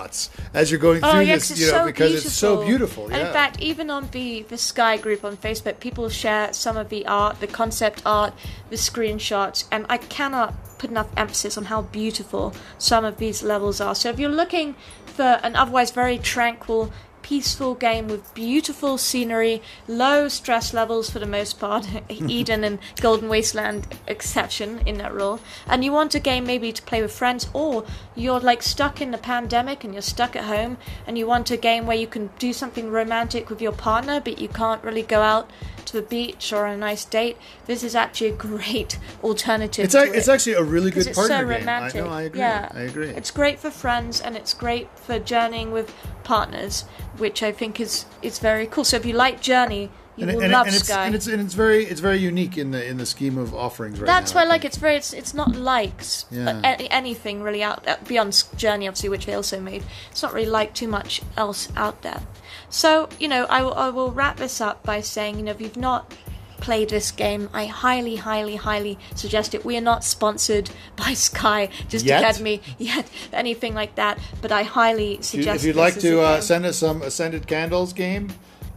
as 0.54 0.70
you're 0.70 0.80
going 0.80 1.00
through 1.00 1.10
Oh, 1.10 1.18
this, 1.18 1.50
yes, 1.50 1.60
you 1.60 1.66
know, 1.66 1.72
so 1.72 1.86
because 1.86 2.10
beautiful. 2.10 2.28
it's 2.28 2.36
so 2.36 2.64
beautiful. 2.64 3.04
And 3.06 3.14
Yeah. 3.16 3.26
in 3.26 3.32
fact, 3.32 3.60
even 3.60 3.90
on 3.90 4.08
the 4.12 4.42
the 4.48 4.58
Sky 4.58 4.96
group 4.96 5.24
on 5.24 5.36
Facebook, 5.36 5.80
people 5.80 6.08
share 6.08 6.52
some 6.52 6.76
of 6.76 6.88
the 6.88 7.06
art, 7.06 7.40
the 7.40 7.46
concept 7.46 8.02
art, 8.06 8.32
the 8.70 8.76
screenshots, 8.76 9.64
and 9.70 9.86
I 9.88 9.98
cannot 9.98 10.54
put 10.78 10.90
enough 10.90 11.08
emphasis 11.16 11.58
on 11.58 11.64
how 11.66 11.82
beautiful 11.82 12.54
some 12.78 13.04
of 13.04 13.18
these 13.18 13.42
levels 13.42 13.80
are. 13.80 13.94
So 13.94 14.08
if 14.08 14.18
you're 14.18 14.30
looking 14.42 14.74
for 15.04 15.38
an 15.42 15.54
otherwise 15.56 15.90
very 15.90 16.18
tranquil 16.18 16.90
peaceful 17.22 17.74
game 17.74 18.08
with 18.08 18.34
beautiful 18.34 18.98
scenery, 18.98 19.62
low 19.86 20.28
stress 20.28 20.72
levels 20.74 21.10
for 21.10 21.18
the 21.18 21.26
most 21.26 21.58
part, 21.58 21.88
Eden 22.08 22.64
and 22.64 22.78
Golden 23.00 23.28
Wasteland 23.28 23.86
exception 24.06 24.80
in 24.86 24.98
that 24.98 25.14
role. 25.14 25.40
And 25.66 25.84
you 25.84 25.92
want 25.92 26.14
a 26.14 26.20
game 26.20 26.44
maybe 26.44 26.72
to 26.72 26.82
play 26.82 27.02
with 27.02 27.12
friends, 27.12 27.48
or 27.52 27.84
you're 28.14 28.40
like 28.40 28.62
stuck 28.62 29.00
in 29.00 29.10
the 29.10 29.18
pandemic 29.18 29.84
and 29.84 29.94
you're 29.94 30.02
stuck 30.02 30.36
at 30.36 30.44
home, 30.44 30.76
and 31.06 31.16
you 31.18 31.26
want 31.26 31.50
a 31.50 31.56
game 31.56 31.86
where 31.86 31.96
you 31.96 32.06
can 32.06 32.30
do 32.38 32.52
something 32.52 32.90
romantic 32.90 33.50
with 33.50 33.62
your 33.62 33.72
partner, 33.72 34.20
but 34.20 34.38
you 34.38 34.48
can't 34.48 34.82
really 34.82 35.02
go 35.02 35.22
out 35.22 35.50
to 35.90 36.00
the 36.00 36.06
beach 36.06 36.52
or 36.52 36.66
on 36.66 36.74
a 36.74 36.76
nice 36.76 37.04
date. 37.04 37.36
This 37.66 37.82
is 37.82 37.94
actually 37.94 38.28
a 38.28 38.34
great 38.34 38.98
alternative. 39.22 39.84
it's 39.84 39.94
a, 39.94 40.12
it's 40.12 40.28
actually 40.28 40.54
a 40.54 40.62
really 40.62 40.90
good 40.90 41.06
it's 41.06 41.16
partner 41.16 41.36
so 41.36 41.40
game. 41.40 41.60
romantic. 41.60 42.02
I 42.02 42.04
know. 42.04 42.12
I 42.12 42.22
agree. 42.22 42.40
Yeah, 42.40 42.68
I 42.72 42.80
agree. 42.80 43.08
It's 43.08 43.30
great 43.30 43.58
for 43.58 43.70
friends 43.70 44.20
and 44.20 44.36
it's 44.36 44.54
great 44.54 44.88
for 44.98 45.18
journeying 45.18 45.72
with 45.72 45.94
partners, 46.24 46.82
which 47.18 47.42
I 47.42 47.52
think 47.52 47.80
is 47.80 48.06
is 48.22 48.38
very 48.38 48.66
cool. 48.66 48.84
So 48.84 48.96
if 48.96 49.04
you 49.06 49.12
like 49.12 49.40
Journey, 49.40 49.90
you 50.20 50.28
and, 50.28 50.36
will 50.36 50.42
and, 50.44 50.52
love 50.52 50.66
and 50.66 50.76
it's, 50.76 50.86
Sky. 50.86 51.06
and 51.06 51.14
it's 51.14 51.26
and 51.26 51.40
it's 51.40 51.54
very 51.54 51.84
it's 51.84 52.00
very 52.00 52.18
unique 52.18 52.56
in 52.58 52.70
the 52.70 52.86
in 52.86 52.96
the 52.98 53.06
scheme 53.06 53.38
of 53.38 53.54
offerings 53.54 53.98
right 54.00 54.06
That's 54.06 54.32
now. 54.34 54.40
why 54.40 54.44
I 54.44 54.48
like 54.48 54.60
think. 54.62 54.70
it's 54.72 54.76
very 54.78 54.96
it's, 54.96 55.12
it's 55.12 55.34
not 55.34 55.54
likes 55.56 56.26
Yeah. 56.30 56.48
uh, 56.50 56.60
a- 56.78 56.92
anything 56.92 57.42
really 57.42 57.62
out 57.62 57.86
uh, 57.88 57.96
beyond 58.06 58.44
Journey 58.56 58.86
obviously 58.88 59.08
which 59.08 59.26
they 59.26 59.34
also 59.34 59.60
made. 59.60 59.82
It's 60.10 60.22
not 60.22 60.32
really 60.32 60.48
like 60.50 60.74
too 60.74 60.88
much 60.88 61.22
else 61.36 61.68
out 61.76 62.02
there. 62.02 62.22
So 62.68 63.08
you 63.18 63.28
know 63.28 63.44
I 63.46 63.62
will- 63.62 63.74
I 63.74 63.88
will 63.90 64.10
wrap 64.12 64.36
this 64.36 64.60
up 64.60 64.82
by 64.84 65.00
saying 65.00 65.36
you 65.38 65.42
know 65.42 65.52
if 65.52 65.60
you've 65.60 65.76
not 65.76 66.14
played 66.60 66.90
this 66.90 67.10
game 67.10 67.48
I 67.54 67.64
highly 67.64 68.16
highly 68.16 68.56
highly 68.56 68.98
suggest 69.14 69.54
it. 69.54 69.64
We 69.64 69.78
are 69.78 69.80
not 69.80 70.04
sponsored 70.04 70.68
by 70.96 71.14
Sky 71.14 71.70
just 71.88 72.04
Yet? 72.04 72.20
Academy 72.22 72.60
yet 72.78 73.08
anything 73.32 73.72
like 73.74 73.94
that, 73.94 74.18
but 74.42 74.52
I 74.52 74.64
highly 74.64 75.22
suggest. 75.22 75.62
if 75.62 75.66
you'd 75.66 75.76
like 75.76 75.98
to 76.00 76.20
uh, 76.20 76.40
send 76.42 76.66
us 76.66 76.76
some 76.76 77.00
ascended 77.00 77.46
candles 77.46 77.94
game, 77.94 78.28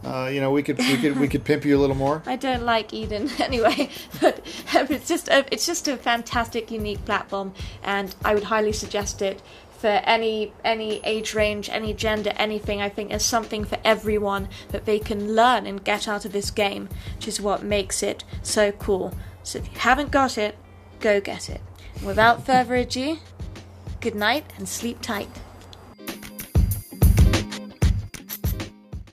uh, 0.04 0.28
you 0.32 0.40
know 0.40 0.50
we 0.50 0.62
could 0.62 0.78
we 0.78 0.96
could 0.96 1.18
we 1.18 1.28
could 1.28 1.44
pimp 1.44 1.64
you 1.64 1.76
a 1.76 1.80
little 1.80 1.96
more. 1.96 2.22
I 2.26 2.36
don't 2.36 2.64
like 2.64 2.92
Eden 2.92 3.30
anyway, 3.38 3.88
but 4.20 4.38
um, 4.76 4.86
it's 4.90 5.08
just 5.08 5.28
a, 5.28 5.44
it's 5.50 5.66
just 5.66 5.88
a 5.88 5.96
fantastic, 5.96 6.70
unique 6.70 7.04
platform, 7.04 7.54
and 7.82 8.14
I 8.24 8.34
would 8.34 8.44
highly 8.44 8.72
suggest 8.72 9.22
it 9.22 9.42
for 9.78 9.88
any 9.88 10.52
any 10.64 11.00
age 11.04 11.34
range, 11.34 11.68
any 11.70 11.94
gender, 11.94 12.32
anything. 12.36 12.82
I 12.82 12.88
think 12.88 13.10
there's 13.10 13.24
something 13.24 13.64
for 13.64 13.78
everyone 13.84 14.48
that 14.70 14.84
they 14.84 14.98
can 14.98 15.34
learn 15.34 15.66
and 15.66 15.82
get 15.82 16.06
out 16.08 16.24
of 16.24 16.32
this 16.32 16.50
game, 16.50 16.88
which 17.16 17.28
is 17.28 17.40
what 17.40 17.62
makes 17.62 18.02
it 18.02 18.24
so 18.42 18.72
cool. 18.72 19.14
So 19.42 19.58
if 19.58 19.72
you 19.72 19.78
haven't 19.78 20.10
got 20.10 20.38
it, 20.38 20.56
go 21.00 21.20
get 21.20 21.50
it. 21.50 21.60
Without 22.02 22.44
further 22.44 22.74
ado, 22.74 23.18
good 24.00 24.14
night 24.14 24.44
and 24.56 24.68
sleep 24.68 25.00
tight. 25.00 25.28